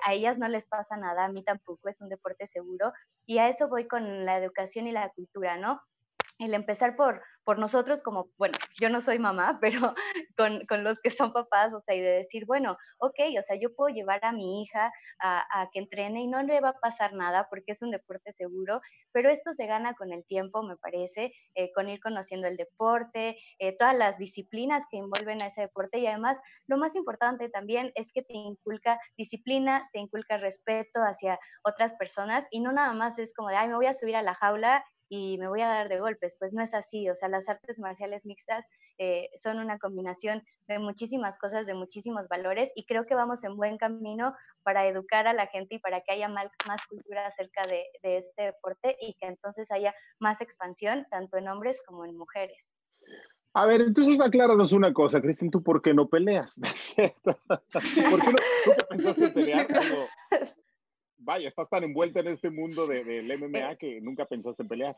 [0.06, 2.92] a ellas no les pasa nada, a mí tampoco, es un deporte seguro,
[3.26, 5.80] y a eso voy con la educación y la cultura, ¿no?
[6.40, 9.94] El empezar por, por nosotros como, bueno, yo no soy mamá, pero
[10.38, 13.58] con, con, los que son papás, o sea, y de decir, bueno, ok, o sea,
[13.60, 17.14] yo puedo llevar a mi hija a, que entrene y no le va a pasar
[17.14, 18.82] nada porque es un deporte seguro,
[19.12, 23.38] pero esto se gana con el tiempo, me parece, eh, con ir conociendo el deporte,
[23.58, 26.38] eh, todas las disciplinas que envuelven a ese deporte y además
[26.68, 32.48] lo más importante también es que te inculca disciplina, te inculca respeto hacia otras personas
[32.52, 34.86] y no nada más es como de, ay, me voy a subir a la jaula
[35.10, 36.36] y me voy a dar de golpes.
[36.40, 38.66] Pues no es así, o sea, las artes marciales mixtas
[39.00, 43.58] eh, son una combinación de muchísimas cosas, de muchísimos valores y creo que vamos en
[43.58, 46.50] buen camino para educar a la gente y para que haya más,
[46.88, 51.82] cultura acerca de, de este deporte y que entonces haya más expansión tanto en hombres
[51.86, 52.70] como en mujeres.
[53.54, 56.54] A ver, entonces acláranos una cosa, Cristian, ¿tú por qué no peleas?
[56.96, 57.36] ¿Por qué no,
[58.64, 59.68] ¿Tú qué pensaste en pelear?
[61.20, 64.98] Vaya, estás tan envuelta en este mundo del de, MMA que nunca pensaste en pelear.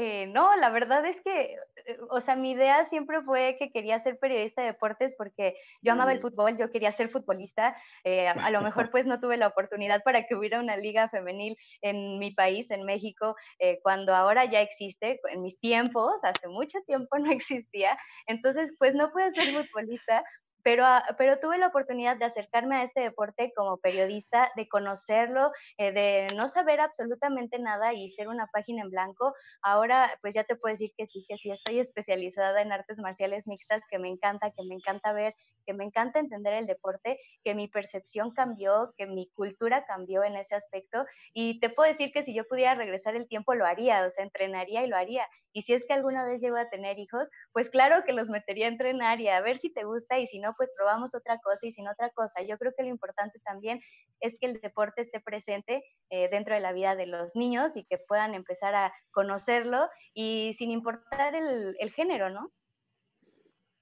[0.00, 1.56] Eh, no, la verdad es que,
[1.86, 5.90] eh, o sea, mi idea siempre fue que quería ser periodista de deportes porque yo
[5.90, 7.76] amaba el fútbol, yo quería ser futbolista.
[8.04, 11.56] Eh, a, lo mejor pues no tuve la oportunidad para que hubiera una liga femenil
[11.82, 13.34] en mi país, en México,
[13.82, 15.20] cuando ahora ya existe.
[15.32, 17.98] En mis tiempos, hace mucho tiempo no existía.
[18.28, 20.22] Entonces, pues no pude ser futbolista,
[20.68, 25.50] pero, ah, pero tuve la oportunidad de acercarme a este deporte como periodista, de conocerlo,
[25.78, 29.32] eh, de no saber absolutamente nada y ser una página en blanco.
[29.62, 33.48] Ahora, pues ya te puedo decir que sí, que sí, estoy especializada en artes marciales
[33.48, 37.54] mixtas, que me encanta, que me encanta ver, que me encanta entender el deporte, que
[37.54, 41.06] mi percepción cambió, que mi cultura cambió en ese aspecto.
[41.32, 44.22] Y te puedo decir que si yo pudiera regresar el tiempo, lo haría, o sea,
[44.22, 45.26] entrenaría y lo haría.
[45.58, 48.66] Y si es que alguna vez llego a tener hijos, pues claro que los metería
[48.66, 51.66] a entrenar y a ver si te gusta y si no, pues probamos otra cosa
[51.66, 52.42] y sin otra cosa.
[52.42, 53.80] Yo creo que lo importante también
[54.20, 57.82] es que el deporte esté presente eh, dentro de la vida de los niños y
[57.86, 62.52] que puedan empezar a conocerlo y sin importar el, el género, ¿no?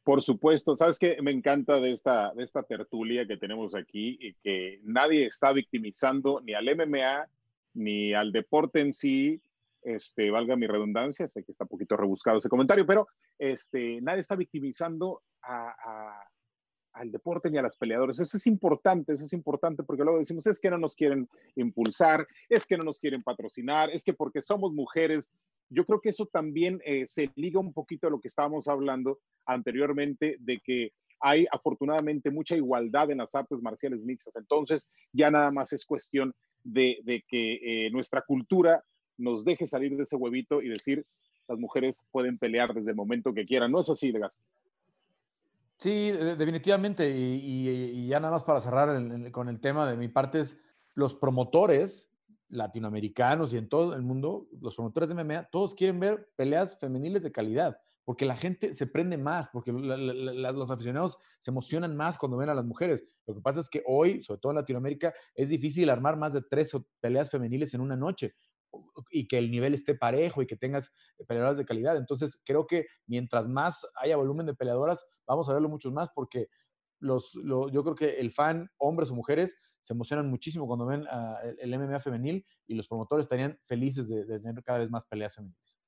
[0.02, 4.32] Por supuesto, sabes que me encanta de esta, de esta tertulia que tenemos aquí y
[4.34, 7.28] que nadie está victimizando ni al MMA
[7.74, 9.42] ni al deporte en sí,
[9.86, 13.06] este, valga mi redundancia, sé que está un poquito rebuscado ese comentario, pero
[13.38, 15.22] este, nadie está victimizando
[16.92, 18.18] al deporte ni a las peleadores.
[18.18, 22.26] Eso es importante, eso es importante porque luego decimos, es que no nos quieren impulsar,
[22.48, 25.30] es que no nos quieren patrocinar, es que porque somos mujeres.
[25.70, 29.20] Yo creo que eso también eh, se liga un poquito a lo que estábamos hablando
[29.46, 34.34] anteriormente de que hay afortunadamente mucha igualdad en las artes marciales mixtas.
[34.34, 36.34] Entonces, ya nada más es cuestión
[36.64, 38.82] de, que eh, nuestra cultura
[39.18, 41.06] nos deje salir de ese huevito y decir,
[41.48, 43.70] las mujeres pueden pelear desde el momento que quieran.
[43.72, 44.38] ¿No es así, Legas?
[45.78, 47.08] Sí, definitivamente.
[47.10, 50.58] Y, ya nada más para cerrar con el tema de mi parte es
[50.94, 52.10] los promotores
[52.48, 57.24] latinoamericanos y en todo el mundo, los promotores de MMA, todos quieren ver peleas femeniles
[57.24, 62.36] de calidad, porque la gente se prende más, porque los aficionados se emocionan más cuando
[62.36, 63.04] ven a las mujeres.
[63.26, 66.42] Lo que pasa es que hoy, sobre todo en Latinoamérica, es difícil armar más de
[66.42, 68.34] tres peleas femeniles en una noche
[69.10, 70.92] y que el nivel esté parejo y que tengas
[71.26, 71.96] peleadoras de calidad.
[71.96, 76.48] Entonces, creo que mientras más haya volumen de peleadoras, vamos a verlo muchos más porque
[76.98, 79.56] los, yo creo que el fan, hombres o mujeres,
[79.86, 81.06] se emocionan muchísimo cuando ven
[81.60, 85.78] el MMA femenil y los promotores estarían felices de, tener cada vez más peleas femeniles.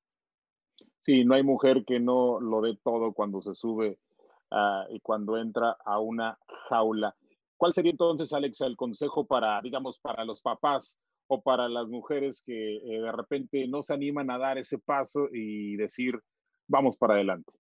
[1.00, 3.98] Sí, no hay mujer que no lo dé todo cuando se sube
[4.52, 7.16] ah, y cuando entra a una jaula.
[7.56, 10.96] ¿Cuál sería entonces, Alexa, el consejo para, digamos, para los papás
[11.28, 15.28] o para las mujeres que eh, de repente no se animan a dar ese paso
[15.32, 16.18] y decir,
[16.66, 17.52] vamos para adelante?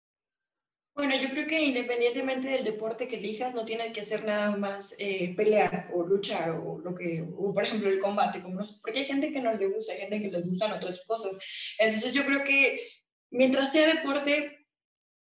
[0.95, 4.95] Bueno, yo creo que independientemente del deporte que elijas, no tienes que hacer nada más
[4.97, 9.05] eh, pelear o luchar o lo que, o por ejemplo el combate, como porque hay
[9.05, 11.39] gente que no le gusta, hay gente que les gustan otras cosas.
[11.77, 12.79] Entonces yo creo que
[13.29, 14.56] mientras sea deporte,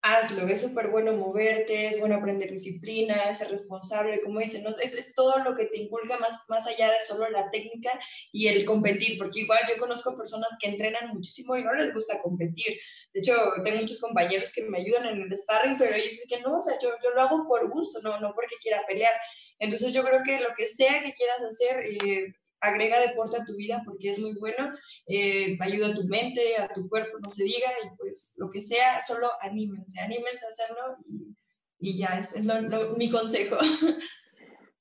[0.05, 5.39] hazlo, es súper bueno moverte, es bueno aprender disciplina, ser responsable, como dicen, es, todo
[5.39, 7.99] lo que te inculca más, más allá de solo la técnica
[8.31, 12.21] y el competir, porque igual yo conozco personas que entrenan muchísimo y no les gusta
[12.21, 12.77] competir.
[13.13, 13.33] De hecho,
[13.63, 16.61] tengo muchos compañeros que me ayudan en el sparring, pero ellos dicen que no, o
[16.61, 19.13] sea, yo, yo lo hago por gusto, no, no porque quiera pelear.
[19.57, 23.55] Entonces yo creo que lo que sea que quieras hacer, eh, agrega deporte a tu
[23.55, 24.71] vida porque es muy bueno,
[25.07, 28.61] eh, ayuda a tu mente, a tu cuerpo, no se diga, y pues lo que
[28.61, 31.35] sea, solo anímense, anímense a hacerlo y,
[31.79, 33.57] y ya, es, es lo, mi consejo.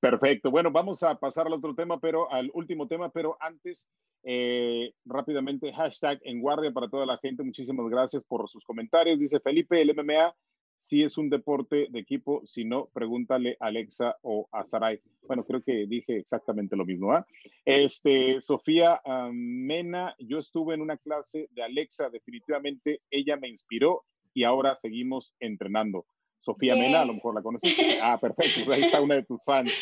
[0.04, 0.50] Perfecto.
[0.50, 3.88] Bueno, vamos a pasar al otro tema, pero al último tema, pero antes,
[4.22, 7.42] eh, rápidamente, hashtag en guardia para toda la gente.
[7.42, 9.18] Muchísimas gracias por sus comentarios.
[9.18, 10.34] Dice Felipe, el MMA
[10.86, 15.00] si es un deporte de equipo, si no, pregúntale a Alexa o a Sarai.
[15.26, 17.12] Bueno, creo que dije exactamente lo mismo.
[17.12, 17.26] ¿ah?
[17.64, 19.00] Este, Sofía
[19.32, 24.04] Mena, yo estuve en una clase de Alexa, definitivamente ella me inspiró
[24.34, 26.04] y ahora seguimos entrenando.
[26.40, 27.74] Sofía Mena, a lo mejor la conoces.
[28.02, 29.72] Ah, perfecto, ahí está una de tus fans.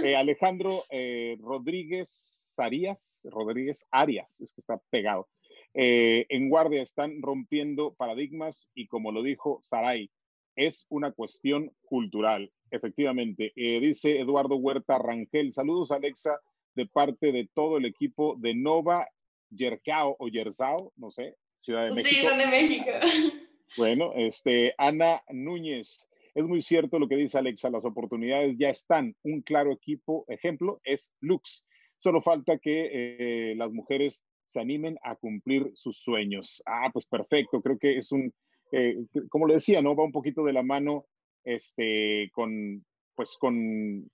[0.00, 5.28] Eh, Alejandro eh, Rodríguez Arias, Rodríguez Arias, es que está pegado.
[5.74, 10.10] Eh, en guardia están rompiendo paradigmas y como lo dijo Sarai,
[10.56, 13.52] es una cuestión cultural, efectivamente.
[13.56, 16.40] Eh, dice Eduardo Huerta Rangel, saludos Alexa
[16.74, 19.08] de parte de todo el equipo de Nova
[19.50, 22.08] Yercao o Yerzao, no sé, Ciudad de México.
[22.08, 22.90] Sí, son de México.
[23.78, 29.16] Bueno, este, Ana Núñez, es muy cierto lo que dice Alexa, las oportunidades ya están.
[29.22, 31.64] Un claro equipo, ejemplo, es Lux.
[31.98, 34.22] Solo falta que eh, las mujeres
[34.52, 36.62] se animen a cumplir sus sueños.
[36.66, 38.34] Ah, pues perfecto, creo que es un
[38.72, 38.96] eh,
[39.28, 39.94] como le decía, ¿no?
[39.94, 41.04] Va un poquito de la mano
[41.44, 44.10] este, con, pues con,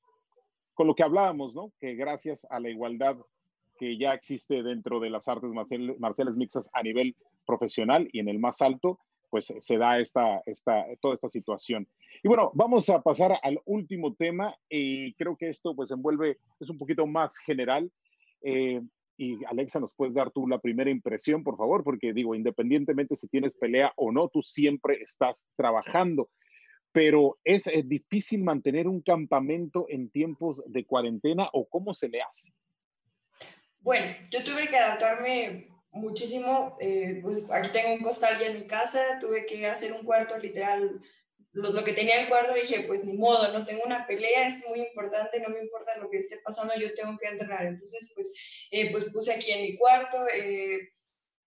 [0.75, 1.73] con lo que hablábamos, ¿no?
[1.81, 3.17] Que gracias a la igualdad
[3.79, 8.39] que ya existe dentro de las artes marciales, mixtas a nivel profesional y en el
[8.39, 8.99] más alto,
[9.31, 11.87] pues se da esta, esta, toda esta situación.
[12.23, 16.69] Y bueno, vamos a pasar al último tema y creo que esto pues envuelve, es
[16.69, 17.91] un poquito más general.
[18.43, 18.81] Eh,
[19.19, 21.83] y Alexa, ¿nos puedes dar tú la primera impresión, por favor?
[21.83, 26.31] Porque digo, independientemente si tienes pelea o no, tú siempre estás trabajando.
[26.93, 32.53] Pero ¿es, difícil mantener un campamento en tiempos de cuarentena o cómo se le hace?
[33.81, 36.77] Bueno, yo tuve que adaptarme muchísimo.
[36.81, 41.01] Eh, aquí tengo un costal ya en mi casa, tuve que hacer un cuarto literal
[41.53, 44.81] lo, que tenía el cuarto dije, pues ni modo, no tengo una pelea, es muy
[44.81, 47.67] importante, no me importa lo que esté pasando, yo tengo que entrenar.
[47.67, 48.33] Entonces, pues,
[48.71, 50.19] eh, pues puse aquí en mi cuarto.
[50.33, 50.91] Eh,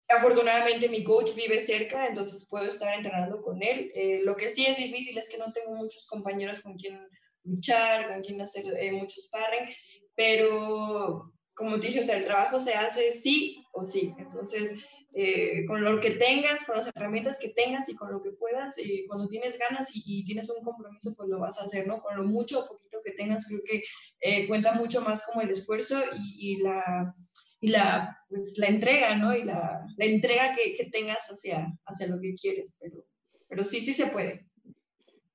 [0.09, 3.91] afortunadamente mi coach vive cerca, entonces puedo estar entrenando con él.
[3.95, 7.01] Eh, lo que sí es difícil es que no tengo muchos compañeros con quien
[7.45, 9.75] luchar, con quien hacer muchos sparring,
[10.15, 14.13] pero como te dije, o sea, el trabajo se hace sí o sí.
[14.19, 14.73] Entonces,
[15.17, 18.77] eh, con lo que tengas, con las herramientas que tengas y con lo que puedas,
[18.79, 22.03] eh, cuando tienes ganas y, tienes un compromiso, pues lo vas a hacer, ¿no?
[22.03, 23.85] Con lo mucho o poquito que tengas, creo que
[24.21, 27.15] eh, cuenta mucho más como el esfuerzo y, la,
[27.61, 29.37] y la, pues, la entrega, ¿no?
[29.37, 33.05] Y la, la entrega que, que, tengas hacia, hacia lo que quieres, pero,
[33.47, 34.49] pero sí, sí se puede.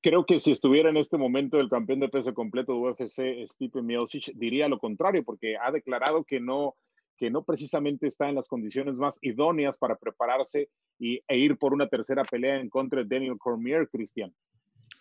[0.01, 3.81] Creo que si estuviera en este momento el campeón de peso completo de UFC, Stipe
[3.81, 6.75] Miocic, diría lo contrario, porque ha declarado que no
[7.19, 11.73] que no precisamente está en las condiciones más idóneas para prepararse y, e ir por
[11.73, 14.33] una tercera pelea en contra de Daniel Cormier, Cristian.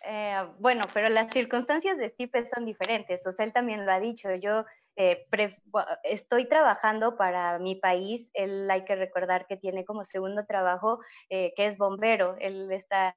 [0.05, 3.25] Eh, bueno, pero las circunstancias de Stipe son diferentes.
[3.25, 4.33] O sea, él también lo ha dicho.
[4.35, 4.65] Yo
[4.95, 5.25] eh,
[6.03, 8.29] estoy trabajando para mi país.
[8.33, 10.99] Él hay que recordar que tiene como segundo trabajo
[11.29, 12.35] eh, que es bombero.
[12.39, 13.15] Él está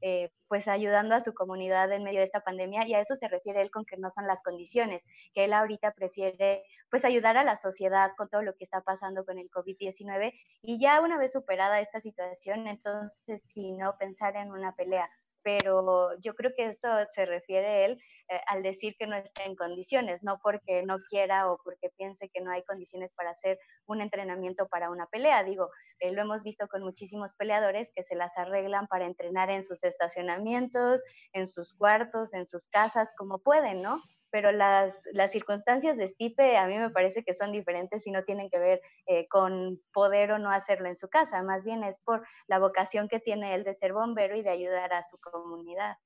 [0.00, 3.28] eh, pues ayudando a su comunidad en medio de esta pandemia y a eso se
[3.28, 5.02] refiere él con que no son las condiciones,
[5.34, 9.24] que él ahorita prefiere pues ayudar a la sociedad con todo lo que está pasando
[9.24, 10.32] con el COVID-19
[10.62, 15.08] y ya una vez superada esta situación, entonces si no pensar en una pelea,
[15.46, 19.54] pero yo creo que eso se refiere él eh, al decir que no está en
[19.54, 24.00] condiciones, no porque no quiera o porque piense que no hay condiciones para hacer un
[24.00, 25.44] entrenamiento para una pelea.
[25.44, 25.70] Digo,
[26.00, 29.84] eh, lo hemos visto con muchísimos peleadores que se las arreglan para entrenar en sus
[29.84, 31.00] estacionamientos,
[31.32, 34.02] en sus cuartos, en sus casas, como pueden, ¿no?
[34.36, 38.22] Pero las, las circunstancias de Stipe a mí me parece que son diferentes y no
[38.22, 42.00] tienen que ver eh, con poder o no hacerlo en su casa, más bien es
[42.00, 45.96] por la vocación que tiene él de ser bombero y de ayudar a su comunidad.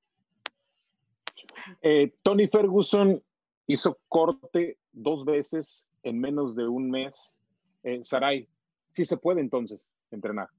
[1.83, 3.21] Eh, Tony Ferguson
[3.67, 7.33] hizo corte dos veces en menos de un mes.
[7.83, 8.49] Eh, Saray,
[8.93, 10.51] sí se puede entonces entrenar.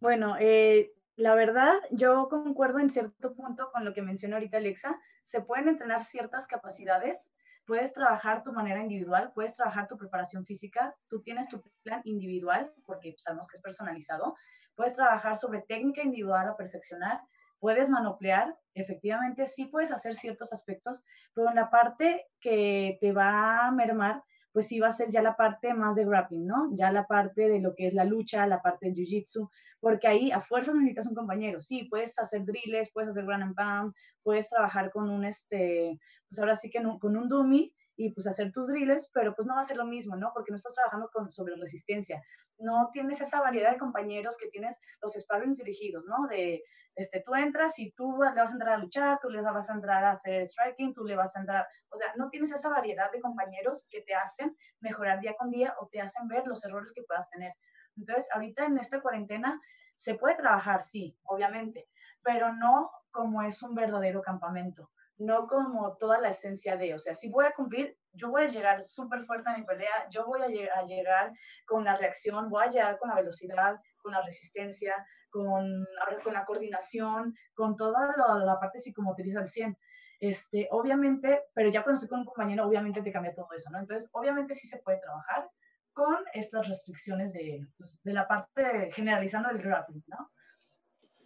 [0.00, 5.00] Bueno, eh, la verdad, yo concuerdo en cierto punto con lo que mencionó ahorita Alexa.
[5.24, 7.30] Se pueden entrenar ciertas capacidades,
[7.66, 12.72] puedes trabajar tu manera individual, puedes trabajar tu preparación física, tú tienes tu plan individual,
[12.84, 14.36] porque sabemos que es personalizado,
[14.74, 17.20] puedes trabajar sobre técnica individual a perfeccionar,
[17.60, 23.66] puedes manoplear, efectivamente sí puedes hacer ciertos aspectos, pero en la parte que te va
[23.66, 24.22] a mermar,
[24.54, 26.70] pues va a ser ya la parte más de grappling, ¿no?
[26.76, 29.50] Ya la parte de lo que es la lucha, la parte del jiu-jitsu,
[29.80, 31.60] porque ahí a fuerzas necesitas un compañero.
[31.60, 35.98] Sí, puedes hacer drills, puedes hacer ground and pound, puedes trabajar con un, este,
[36.28, 39.54] pues ahora sí que con un dummy, y pues hacer tus drills, pero pues no
[39.54, 40.32] va a ser lo mismo, ¿no?
[40.34, 42.22] Porque no estás trabajando con, sobre resistencia.
[42.58, 46.26] No tienes esa variedad de compañeros que tienes los sparrings dirigidos, ¿no?
[46.28, 46.62] De,
[46.96, 49.74] este, tú entras y tú le vas a entrar a luchar, tú le vas a
[49.74, 53.10] entrar a hacer striking, tú le vas a entrar, o sea, no tienes esa variedad
[53.10, 56.92] de compañeros que te hacen mejorar día con día o te hacen ver los errores
[56.92, 57.52] que puedas tener.
[57.96, 59.60] Entonces, ahorita en esta cuarentena
[59.96, 61.88] se puede trabajar, sí, obviamente,
[62.22, 67.14] pero no como es un verdadero campamento no como toda la esencia de, o sea,
[67.14, 70.40] si voy a cumplir, yo voy a llegar súper fuerte a mi pelea, yo voy
[70.42, 70.48] a,
[70.84, 71.32] llegar
[71.66, 74.94] con la reacción, voy a llegar con la velocidad, con la resistencia,
[75.30, 75.86] con,
[76.22, 79.76] con la coordinación, con toda la, parte psicomotriz al 100.
[80.20, 83.78] Este, obviamente, pero ya cuando estoy con un compañero, obviamente te cambia todo eso, ¿no?
[83.78, 85.48] Entonces, obviamente sí se puede trabajar
[85.92, 90.30] con estas restricciones de, pues, de la parte generalizando del grappling, ¿no?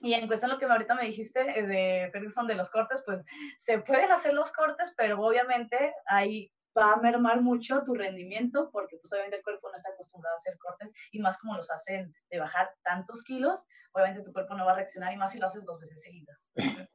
[0.00, 3.24] Y en cuestión lo que ahorita me dijiste eh, de Ferguson de los cortes, pues
[3.56, 8.96] se pueden hacer los cortes, pero obviamente ahí va a mermar mucho tu rendimiento porque
[8.98, 12.14] pues obviamente el cuerpo no está acostumbrado a hacer cortes y más como los hacen
[12.30, 13.60] de bajar tantos kilos,
[13.92, 16.38] obviamente tu cuerpo no va a reaccionar y más si lo haces dos veces seguidas.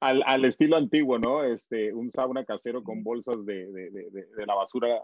[0.00, 1.42] Al, al, estilo antiguo, ¿no?
[1.42, 5.00] Este, un sauna casero con bolsas de, de, de, de la basura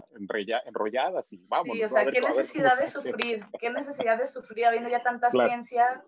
[0.67, 1.75] enrolladas y vamos.
[1.75, 6.05] Sí, o sea, qué necesidad de sufrir, qué necesidad de sufrir habiendo ya tanta ciencia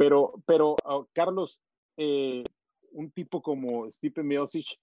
[0.00, 1.60] pero, pero ah, Carlos,
[1.98, 2.42] eh,
[2.92, 4.78] un tipo como Stipe Miocic,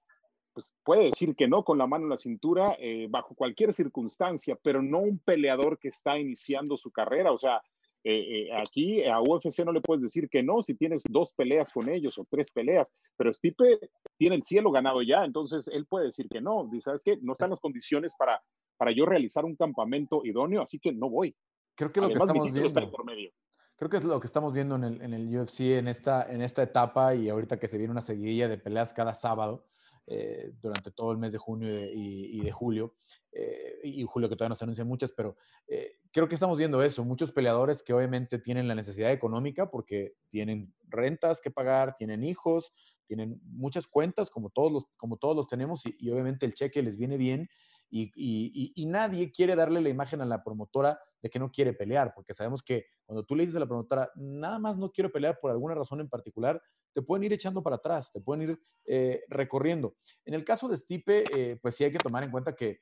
[0.53, 4.55] pues puede decir que no con la mano en la cintura eh, bajo cualquier circunstancia,
[4.61, 7.31] pero no un peleador que está iniciando su carrera.
[7.31, 7.63] O sea,
[8.03, 11.89] eh, aquí a UFC no le puedes decir que no si tienes dos peleas con
[11.89, 13.79] ellos o tres peleas, pero Stipe
[14.19, 16.69] tiene el cielo ganado ya, entonces él puede decir que no.
[16.71, 17.17] Dice, ¿sabes qué?
[17.23, 18.39] No están las condiciones para,
[18.77, 21.35] para yo realizar un campamento idóneo, así que no voy.
[21.75, 22.91] Creo que lo que estamos viendo.
[22.91, 23.31] Por medio
[23.77, 26.41] creo que es lo que estamos viendo en el, en el UFC en esta, en
[26.41, 29.67] esta etapa y ahorita que se viene una seguidilla de peleas cada sábado
[30.07, 32.95] eh, durante todo el mes de junio y, de julio,
[33.31, 35.35] eh, y julio que todavía no se anuncian muchas, pero
[35.67, 40.13] eh, creo que estamos viendo eso, muchos peleadores que obviamente tienen la necesidad económica porque
[40.29, 42.73] tienen rentas que pagar, tienen hijos,
[43.05, 46.81] tienen muchas cuentas como todos los, como todos los tenemos y, y obviamente el cheque
[46.81, 47.49] les viene bien
[47.89, 52.33] y, nadie quiere darle la imagen a la promotora de que no quiere pelear, porque
[52.33, 55.51] sabemos que cuando tú le dices a la promotora, nada más no quiero pelear por
[55.51, 56.61] alguna razón en particular,
[56.93, 59.95] te pueden ir echando para atrás, te pueden ir eh, recorriendo.
[60.25, 62.79] En el caso de Stipe, eh, pues sí hay que tomar en cuenta que,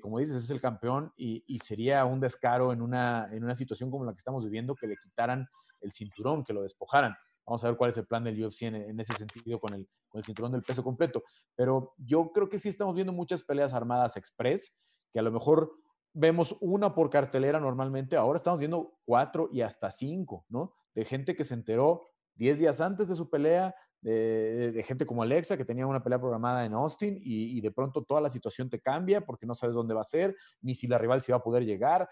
[0.00, 4.04] como dices, es el campeón y, sería un descaro en una, en una situación como
[4.04, 5.48] la que estamos viviendo que le quitaran
[5.80, 7.14] el cinturón, que lo despojaran.
[7.46, 10.18] Vamos a ver cuál es el plan del UFC en, ese sentido con el, con
[10.18, 11.22] el cinturón del peso completo.
[11.56, 14.74] Pero yo creo que sí estamos viendo muchas peleas armadas express,
[15.12, 15.72] que a lo mejor
[16.12, 20.74] vemos una por cartelera normalmente, ahora estamos viendo cuatro y hasta cinco, ¿no?
[20.94, 25.56] De gente que se enteró diez días antes de su pelea, de, gente como Alexa,
[25.56, 28.80] que tenía una pelea programada en Austin y, y, de pronto toda la situación te
[28.80, 31.42] cambia porque no sabes dónde va a ser, ni si la rival se va a
[31.42, 32.08] poder llegar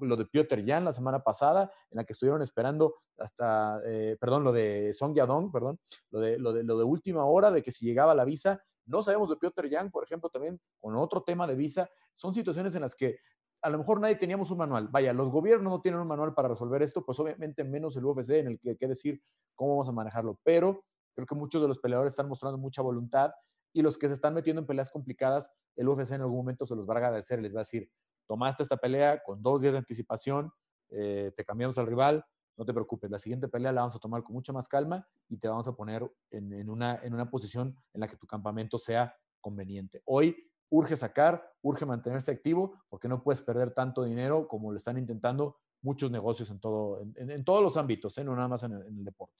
[0.00, 4.44] lo de Piotr Jan la semana pasada, en la que estuvieron esperando hasta, eh, perdón,
[4.44, 5.78] lo de Song Yadong, perdón,
[6.10, 9.02] lo de, lo, de, lo de última hora, de que si llegaba la visa, no
[9.02, 12.82] sabemos de Piotr Jan, por ejemplo, también con otro tema de visa, son situaciones en
[12.82, 13.18] las que
[13.62, 14.88] a lo mejor nadie teníamos un manual.
[14.88, 18.30] Vaya, los gobiernos no tienen un manual para resolver esto, pues obviamente menos el UFC
[18.30, 19.22] en el que hay que decir
[19.54, 20.84] cómo vamos a manejarlo, pero
[21.14, 23.32] creo que muchos de los peleadores están mostrando mucha voluntad
[23.72, 26.74] y los que se están metiendo en peleas complicadas, el UFC en algún momento se
[26.74, 27.90] los va a agradecer, les va a decir,
[28.26, 30.52] tomaste esta pelea con dos días de anticipación,
[30.90, 32.24] eh, te cambiamos al rival,
[32.62, 35.36] no te preocupes, la siguiente pelea la vamos a tomar con mucha más calma y
[35.36, 39.16] te vamos a poner en, una, en una posición en la que tu campamento sea
[39.40, 40.00] conveniente.
[40.04, 40.36] Hoy
[40.70, 45.56] urge sacar, urge mantenerse activo, porque no puedes perder tanto dinero como lo están intentando
[45.82, 48.22] muchos negocios en, todo, en, todos los ámbitos, ¿eh?
[48.22, 49.34] no nada más en el deporte.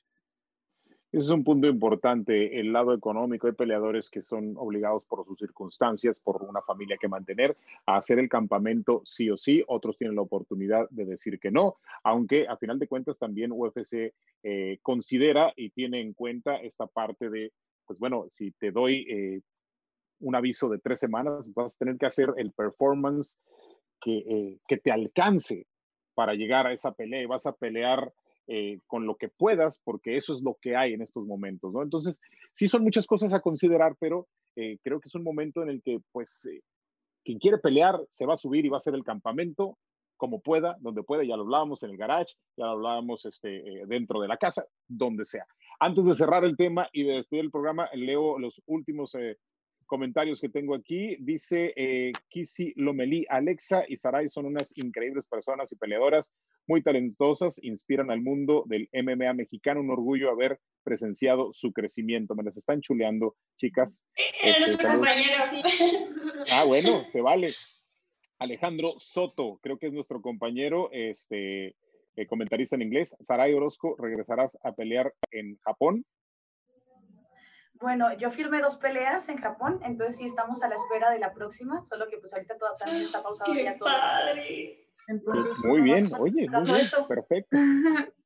[1.12, 3.46] Ese es un punto importante, el lado económico.
[3.46, 8.18] Hay peleadores que son obligados por sus circunstancias, por una familia que mantener, a hacer
[8.18, 9.62] el campamento sí o sí.
[9.68, 14.14] Otros tienen la oportunidad de decir que no, aunque a final de cuentas también UFC
[14.42, 17.52] eh, considera y tiene en cuenta esta parte de,
[17.84, 19.40] pues bueno, si te doy eh,
[20.20, 23.38] un aviso de tres semanas, vas a tener que hacer el performance
[24.00, 25.66] que, eh, que te alcance
[26.14, 28.14] para llegar a esa pelea y vas a pelear
[28.46, 31.82] eh, con lo que puedas, porque eso es lo que hay en estos momentos, ¿no?
[31.82, 32.18] Entonces,
[32.52, 35.82] sí son muchas cosas a considerar, pero eh, creo que es un momento en el
[35.82, 36.60] que, pues, eh,
[37.24, 39.78] quien quiere pelear se va a subir y va a hacer el campamento
[40.16, 44.20] como pueda, donde pueda, ya lo hablábamos en el garage, ya lo hablábamos este, dentro
[44.20, 45.46] de la casa, donde sea.
[45.80, 49.16] Antes de cerrar el tema y de despedir el programa, leo los últimos
[49.92, 51.16] comentarios que tengo aquí.
[51.20, 56.32] Dice eh, Kisi Lomelí, Alexa y Sarai son unas increíbles personas y peleadoras,
[56.72, 59.80] muy talentosas, inspiran al mundo del MMA mexicano.
[59.82, 62.34] Un orgullo haber presenciado su crecimiento.
[62.34, 64.06] Me las están chuleando, chicas.
[64.42, 64.86] Este,
[66.50, 67.52] ah, bueno, te vale.
[68.38, 71.76] Alejandro Soto, creo que es nuestro compañero, este,
[72.16, 73.14] eh, comentarista en inglés.
[73.20, 76.06] Saray Orozco, ¿regresarás a pelear en Japón?
[77.74, 81.34] Bueno, yo firmé dos peleas en Japón, entonces sí estamos a la espera de la
[81.34, 83.90] próxima, solo que pues ahorita todo, también está pausado ¡Qué ya todo.
[83.90, 84.81] padre!
[85.08, 87.08] Entonces, muy bien, oye, muy esperando bien, eso.
[87.08, 87.56] perfecto.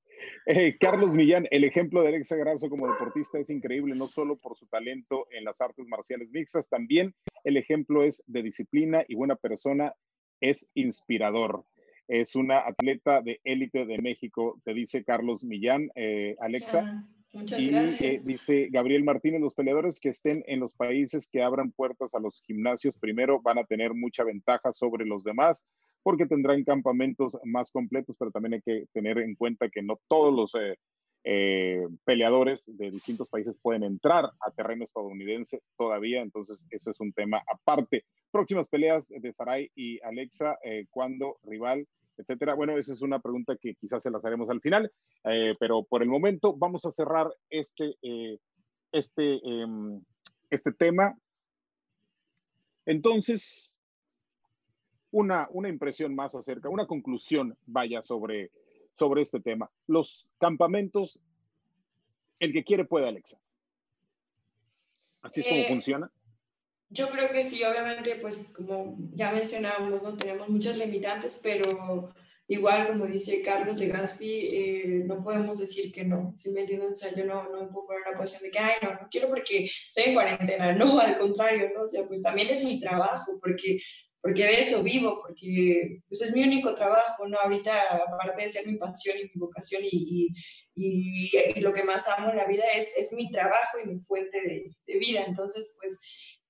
[0.46, 4.56] Eh, Carlos Millán, el ejemplo de Alexa Grasso como deportista es increíble, no solo por
[4.56, 9.36] su talento en las artes marciales mixtas, también el ejemplo es de disciplina y buena
[9.36, 9.92] persona,
[10.40, 11.64] es inspirador.
[12.08, 16.82] Es una atleta de élite de México, te dice Carlos Millán, eh, Alexa.
[16.82, 18.00] Ya, Muchas Y gracias.
[18.00, 22.20] eh, dice Gabriel Martínez, los peleadores que estén en los países que abran puertas a
[22.20, 25.66] los gimnasios primero van a tener mucha ventaja sobre los demás
[26.06, 30.32] porque tendrán campamentos más completos, pero también hay que tener en cuenta que no todos
[30.32, 30.78] los eh,
[31.24, 37.12] eh, peleadores de distintos países pueden entrar a terreno estadounidense todavía, entonces ese es un
[37.12, 38.04] tema aparte.
[38.30, 41.88] Próximas peleas de Saray y Alexa, eh, ¿cuándo rival?
[42.16, 42.54] etcétera.
[42.54, 44.92] Bueno, esa es una pregunta que quizás se las haremos al final,
[45.24, 47.96] eh, pero por el momento vamos a cerrar este,
[48.92, 50.00] este, em,
[50.50, 51.18] este tema.
[52.86, 53.75] Entonces,
[55.10, 58.50] una, una impresión más acerca, una conclusión, vaya, sobre,
[58.94, 59.70] sobre este tema.
[59.86, 61.22] Los campamentos,
[62.38, 63.38] el que quiere puede, Alexa.
[65.22, 66.10] Así es como Eh, funciona.
[66.88, 70.16] Yo creo que sí, obviamente, pues como ya mencionábamos, ¿no?
[70.16, 72.12] tenemos muchas limitantes, pero
[72.48, 76.90] igual, como dice Carlos de Gaspi, eh, no podemos decir que no, ¿sí me entienden?
[76.90, 79.28] O sea, yo no, no puedo poner una posición de que, ay, no, no quiero
[79.28, 81.82] porque estoy en cuarentena, no, al contrario, ¿no?
[81.82, 83.78] O sea, pues también es mi trabajo, porque,
[84.26, 87.38] porque de eso vivo, porque pues es mi único trabajo, ¿no?
[87.38, 90.34] Ahorita, aparte de ser mi pasión y mi vocación y,
[90.74, 94.00] y, y, lo que más amo en la vida es, es mi trabajo y mi
[94.00, 96.00] fuente de, de vida, entonces, pues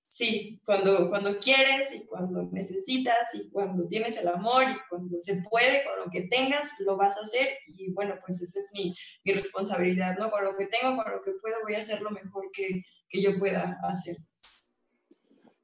[0.09, 5.43] sí, cuando, cuando quieres y cuando necesitas y cuando tienes el amor y cuando se
[5.43, 8.95] puede, con lo que tengas, lo vas a hacer y bueno, pues esa es mi,
[9.23, 10.31] mi responsabilidad, ¿no?
[10.31, 13.21] Con lo que tengo, con lo que puedo, voy a hacer lo mejor que, que
[13.21, 14.17] yo pueda hacer.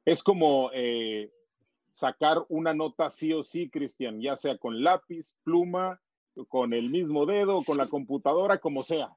[0.04, 1.30] Es como eh,
[2.02, 6.00] sacar una nota sí o sí, Cristian, ya sea con lápiz, pluma,
[6.48, 9.10] con el mismo dedo, con la computadora, como sea.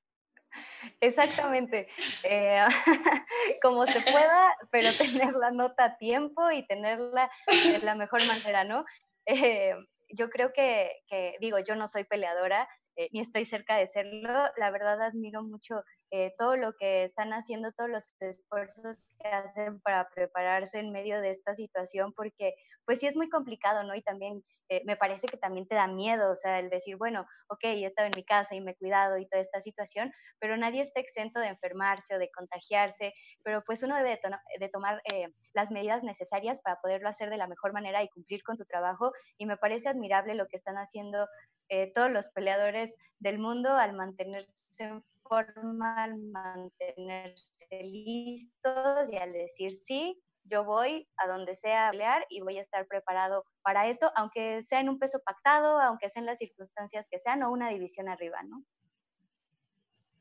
[1.02, 1.88] Exactamente.
[2.22, 2.60] Eh,
[3.64, 8.64] como se pueda, pero tener la nota a tiempo y tenerla de la mejor manera,
[8.64, 8.86] ¿no?
[9.26, 9.74] Eh,
[10.10, 10.91] yo creo que,
[11.40, 14.32] digo, yo no soy peleadora, eh, ni estoy cerca de serlo.
[14.57, 19.80] La verdad admiro mucho eh, todo lo que están haciendo, todos los esfuerzos que hacen
[19.82, 22.53] para prepararse en medio de esta situación, porque
[22.86, 23.95] pues sí es muy complicado, ¿no?
[23.95, 27.26] Y también eh, me parece que también te da miedo, o sea, el decir, bueno,
[27.48, 30.57] ok, he estado en mi casa y me he cuidado y toda esta situación, pero
[30.57, 33.14] nadie está exento de enfermarse o de contagiarse,
[33.44, 34.30] pero pues uno debe de, to
[34.60, 38.44] de tomar eh, las medidas necesarias para poderlo hacer de la mejor manera y cumplir
[38.44, 39.11] con tu trabajo.
[39.38, 41.27] Y me parece admirable lo que están haciendo
[41.69, 49.34] eh, todos los peleadores del mundo al mantenerse en forma, al mantenerse listos y al
[49.34, 53.88] decir sí, yo voy a donde sea a pelear y voy a estar preparado para
[53.88, 57.69] esto, aunque sea en un peso pactado, aunque sean las circunstancias que sean o una
[57.69, 58.64] división arriba, ¿no?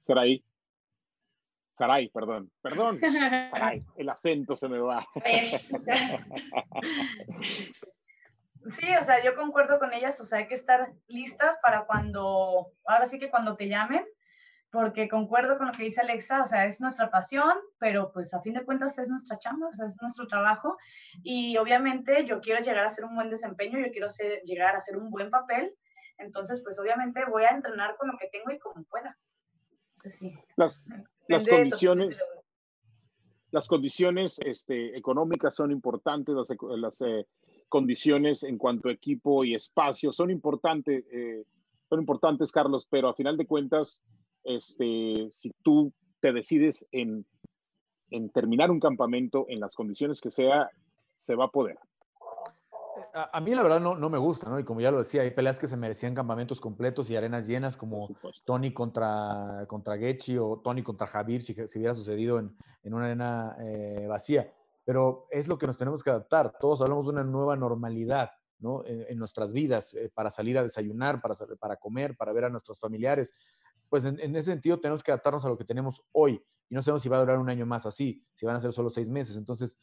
[0.03, 0.45] Saray.
[1.77, 3.01] Saray, perdón, perdón.
[3.53, 5.07] Saray, el acento se me va.
[8.71, 12.73] Sí, o sea, yo concuerdo con ellas, o sea, hay que estar listas para cuando,
[12.87, 14.07] ahora sí que cuando te llamen,
[14.75, 18.43] porque concuerdo con lo que dice Alexa, o sea, es nuestra pasión, pero pues a
[18.43, 20.77] fin de cuentas es nuestra chamba, o sea, es nuestro trabajo.
[21.23, 24.79] Y obviamente yo quiero llegar a hacer un buen desempeño, yo quiero ser, llegar a
[24.79, 25.73] hacer un buen papel,
[26.19, 29.17] entonces pues obviamente voy a entrenar con lo que tengo y como pueda.
[29.97, 30.35] Entonces, sí.
[30.57, 30.91] Las,
[31.29, 32.29] las condiciones,
[33.53, 37.29] las condiciones este, económicas son importantes, las, las eh,
[37.69, 41.45] condiciones en cuanto a equipo y espacio son importantes, eh,
[41.89, 44.03] son importantes, Carlos, pero a final de cuentas,
[44.45, 47.27] este, si tú te decides en,
[48.11, 50.71] en, terminar un campamento en las condiciones que sea,
[51.19, 51.79] se va a poder.
[53.13, 54.59] A, a mí la verdad no, no, me gusta, ¿no?
[54.59, 57.77] Y como ya lo decía, hay peleas que se merecían campamentos completos y arenas llenas,
[57.77, 58.09] como
[58.45, 63.07] Tony contra, contra Gechi o Tony contra Javier, si, si hubiera sucedido en, en una
[63.07, 64.53] arena eh, vacía.
[64.85, 66.57] Pero es lo que nos tenemos que adaptar.
[66.61, 68.31] Todos hablamos de una nueva normalidad.
[68.59, 68.85] ¿No?
[68.87, 72.79] en, nuestras vidas, eh, para salir a desayunar, para, para comer, para ver a nuestros
[72.79, 73.33] familiares.
[73.89, 77.03] Pues en, ese sentido tenemos que adaptarnos a lo que tenemos hoy y no sabemos
[77.03, 79.37] si va a durar un año más así, si van a ser solo seis meses.
[79.37, 79.79] Entonces,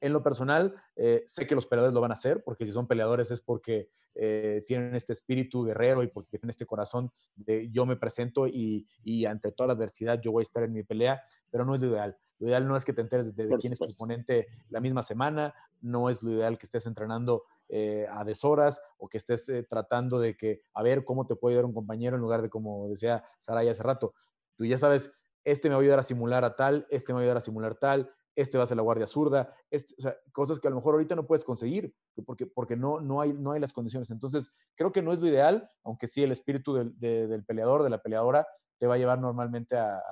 [0.00, 2.88] en lo personal, eh, sé que los peleadores lo van a hacer, porque si son
[2.88, 7.86] peleadores es porque eh, tienen este espíritu guerrero y porque tienen este corazón de yo
[7.86, 11.22] me presento y, y, ante toda la adversidad yo voy a estar en mi pelea,
[11.50, 12.18] pero no es lo ideal.
[12.42, 15.54] Lo ideal no es que te enteres de, quién es tu oponente la misma semana,
[15.80, 17.44] no es lo ideal que estés entrenando
[17.74, 21.64] eh, a deshoras o que estés tratando de que, a ver cómo te puede ayudar
[21.64, 24.12] un compañero en lugar de como decía Saray hace rato.
[24.56, 25.10] Tú ya sabes,
[25.42, 27.40] este me va a ayudar a simular a tal, este me va a ayudar a
[27.40, 29.94] simular tal, este va a ser la guardia zurda, este,
[30.32, 31.94] cosas que a lo mejor ahorita no puedes conseguir
[32.26, 34.10] porque, porque no, no, hay, no hay las condiciones.
[34.10, 37.90] Entonces, creo que no es lo ideal, aunque sí el espíritu del, del peleador, de
[37.90, 38.46] la peleadora,
[38.78, 40.02] te va a llevar normalmente a,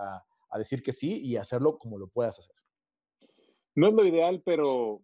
[0.49, 2.55] a, decir que sí y hacerlo como lo puedas hacer.
[3.75, 5.03] No es lo ideal, pero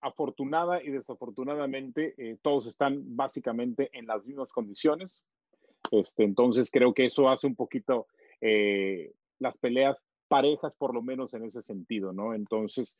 [0.00, 5.22] afortunada y desafortunadamente eh, todos están básicamente en las mismas condiciones.
[5.90, 8.06] Este, entonces creo que eso hace un poquito
[8.40, 12.34] eh, las peleas parejas por lo menos en ese sentido, ¿no?
[12.34, 12.98] Entonces,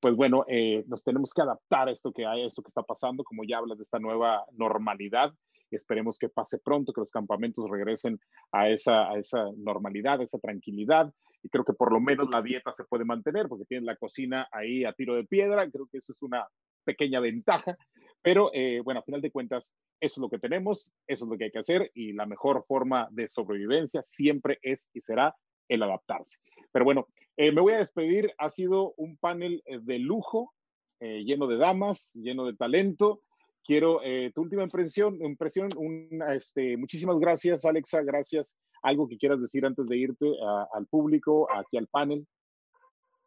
[0.00, 2.82] pues bueno, eh, nos tenemos que adaptar a esto que hay, a esto que está
[2.82, 5.32] pasando, como ya hablas de esta nueva normalidad.
[5.70, 8.18] Esperemos que pase pronto, que los campamentos regresen
[8.50, 11.14] a esa, a esa normalidad, a esa tranquilidad.
[11.42, 14.48] Y creo que por lo menos la dieta se puede mantener porque tienen la cocina
[14.52, 15.68] ahí a tiro de piedra.
[15.70, 16.46] Creo que eso es una
[16.84, 17.76] pequeña ventaja.
[18.22, 21.36] Pero eh, bueno, a final de cuentas, eso es lo que tenemos, eso es lo
[21.36, 25.34] que hay que hacer y la mejor forma de sobrevivencia siempre es y será
[25.68, 26.38] el adaptarse.
[26.70, 28.32] Pero bueno, eh, me voy a despedir.
[28.38, 30.54] Ha sido un panel eh, de lujo,
[31.00, 33.22] eh, lleno de damas, lleno de talento.
[33.64, 34.00] Quiero
[34.34, 35.70] tu última impresión, impresión
[36.28, 38.02] este, muchísimas gracias, Alexa.
[38.02, 38.56] Gracias.
[38.82, 40.26] Algo que quieras decir antes de irte
[40.74, 42.26] al público, aquí al panel.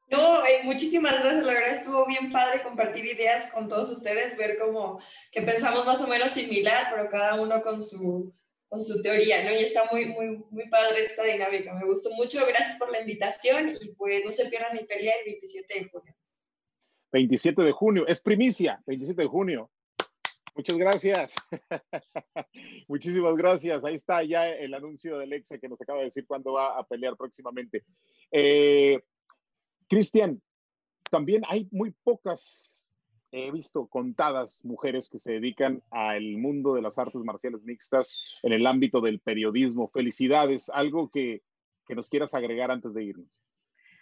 [0.08, 1.46] No, muchísimas gracias.
[1.46, 5.00] La verdad estuvo bien padre compartir ideas con todos ustedes, ver cómo
[5.32, 8.34] que pensamos más o menos similar, pero cada uno con su,
[8.68, 9.52] con su teoría, ¿no?
[9.52, 11.74] Y está muy, muy, muy padre esta dinámica.
[11.74, 12.46] Me gustó mucho.
[12.46, 16.16] Gracias por la invitación y pues no se pierdan mi pelea el 27 de junio.
[17.12, 19.72] 27 de junio, es primicia, 27 de junio.
[20.56, 21.34] Muchas gracias.
[22.88, 23.84] Muchísimas gracias.
[23.84, 26.84] Ahí está ya el anuncio del ex que nos acaba de decir cuándo va a
[26.88, 27.84] pelear próximamente.
[28.32, 29.04] Eh,
[29.88, 30.42] Cristian,
[31.10, 32.86] también hay muy pocas
[33.36, 38.54] he visto contadas mujeres que se dedican al mundo de las artes marciales mixtas en
[38.54, 39.90] el ámbito del periodismo.
[39.90, 41.42] Felicidades, algo que,
[41.90, 43.44] nos quieras agregar antes de irnos.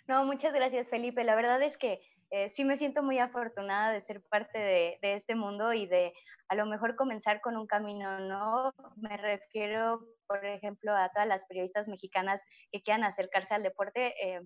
[0.07, 1.23] No, muchas gracias, Felipe.
[1.23, 1.99] La verdad es que
[2.33, 6.13] eh, sí me siento muy afortunada de ser parte de, este mundo y de
[6.47, 8.73] a lo mejor comenzar con un camino, ¿no?
[8.95, 12.41] Me refiero, por ejemplo, a todas las periodistas mexicanas
[12.71, 14.15] que quieran acercarse al deporte.
[14.19, 14.41] Eh,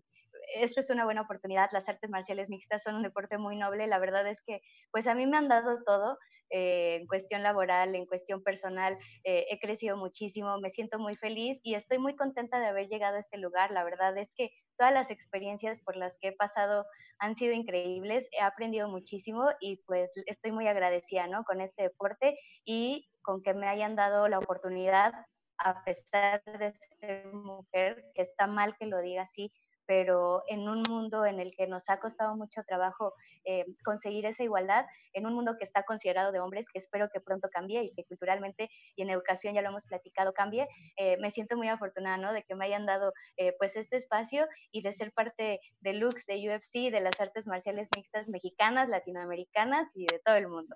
[0.55, 1.69] esta es una buena oportunidad.
[1.71, 3.87] Las artes marciales mixtas son un deporte muy noble.
[3.87, 4.59] La verdad es que,
[4.91, 6.17] pues a mí me han dado todo.
[6.49, 11.59] Eh, en cuestión laboral, en cuestión personal, eh, he crecido muchísimo, me siento muy feliz
[11.61, 13.71] y estoy muy contenta de haber llegado a este lugar.
[13.71, 16.85] La verdad es que todas las experiencias por las que he pasado
[17.19, 21.43] han sido increíbles, he aprendido muchísimo y pues estoy muy agradecida ¿no?
[21.43, 25.13] con este deporte y con que me hayan dado la oportunidad,
[25.57, 29.51] a pesar de ser mujer, que está mal que lo diga así,
[29.87, 33.13] pero en un mundo en el que nos ha costado mucho trabajo
[33.45, 37.21] eh, conseguir esa igualdad, en un mundo que está considerado de hombres, que espero que
[37.21, 41.31] pronto cambie y que culturalmente y en educación, ya lo hemos platicado, cambie, eh, me
[41.31, 42.33] siento muy afortunada ¿no?
[42.33, 46.25] de que me hayan dado eh, pues este espacio y de ser parte de Lux,
[46.25, 50.75] de UFC, de las artes marciales mixtas mexicanas, latinoamericanas y de todo el mundo.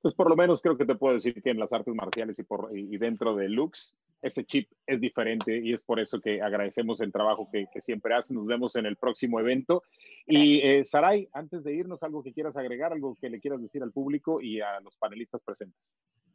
[0.00, 2.42] Pues por lo menos creo que te puedo decir que en las artes marciales y,
[2.42, 7.00] por, y dentro de Lux, ese chip es diferente y es por eso que agradecemos
[7.00, 8.36] el trabajo que, siempre hacen.
[8.36, 9.82] Nos vemos en el próximo evento.
[10.26, 13.82] Y eh, Saray, antes de irnos, algo que quieras agregar, algo que le quieras decir
[13.82, 15.80] al público y a los panelistas presentes.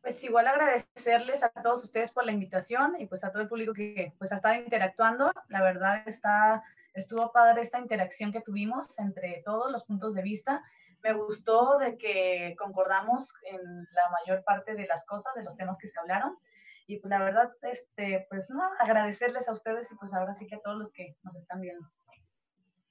[0.01, 3.73] Pues igual agradecerles a todos ustedes por la invitación y pues a todo el público
[3.73, 5.31] que pues ha estado interactuando.
[5.49, 6.63] La verdad está,
[6.93, 10.63] estuvo padre esta interacción que tuvimos entre todos los puntos de vista.
[11.03, 13.59] Me gustó de que concordamos en
[13.93, 16.37] la mayor parte de las cosas, de los temas que se hablaron.
[16.87, 20.55] Y pues la verdad, este, pues no, agradecerles a ustedes y pues ahora sí que
[20.55, 21.87] a todos los que nos están viendo.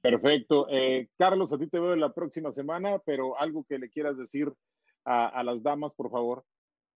[0.00, 0.66] Perfecto.
[0.68, 4.52] Eh, Carlos, a ti te veo la próxima semana, pero algo que le quieras decir
[5.04, 6.44] a, a las damas, por favor.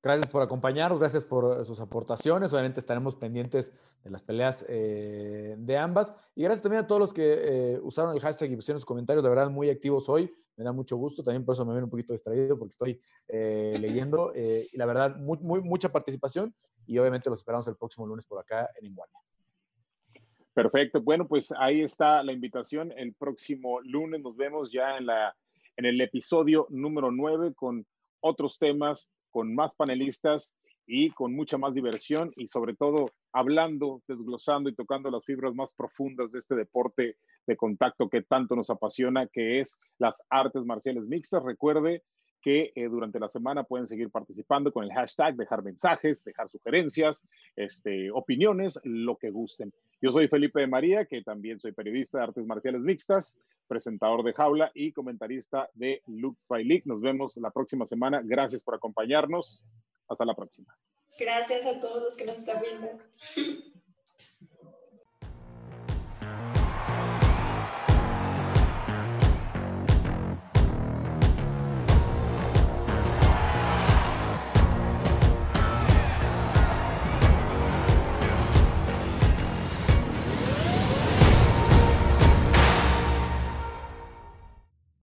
[0.00, 2.52] Gracias por acompañarnos, gracias por sus aportaciones.
[2.52, 3.72] Obviamente estaremos pendientes
[4.04, 6.14] de las peleas eh, de ambas.
[6.36, 9.24] Y gracias también a todos los que eh, usaron el hashtag y pusieron sus comentarios,
[9.24, 10.32] de verdad muy activos hoy.
[10.56, 13.76] Me da mucho gusto, también por eso me ven un poquito distraído porque estoy eh,
[13.80, 14.32] leyendo.
[14.34, 16.54] y la verdad, mucha participación
[16.86, 19.12] y obviamente los esperamos el próximo lunes por acá en Iguala.
[20.54, 22.92] Perfecto, bueno, pues ahí está la invitación.
[22.96, 25.36] El próximo lunes nos vemos ya en, la,
[25.76, 27.86] en el episodio número 9 con
[28.20, 30.55] otros temas, con más panelistas
[30.86, 35.72] y con mucha más diversión y sobre todo hablando, desglosando y tocando las fibras más
[35.74, 41.05] profundas de este deporte de contacto que tanto nos apasiona, que es las artes marciales
[41.05, 41.42] mixtas.
[41.44, 42.02] Recuerde
[42.40, 47.24] que eh, durante la semana pueden seguir participando con el hashtag, dejar mensajes, dejar sugerencias,
[47.56, 49.73] este, opiniones, lo que gusten.
[50.01, 54.32] Yo soy Felipe de María, que también soy periodista de artes marciales mixtas, presentador de
[54.32, 56.85] Jaula y comentarista de Lux by League.
[56.86, 58.20] Nos vemos la próxima semana.
[58.24, 59.62] Gracias por acompañarnos.
[60.09, 60.74] Hasta la próxima.
[61.19, 62.89] Gracias a todos los que nos están viendo.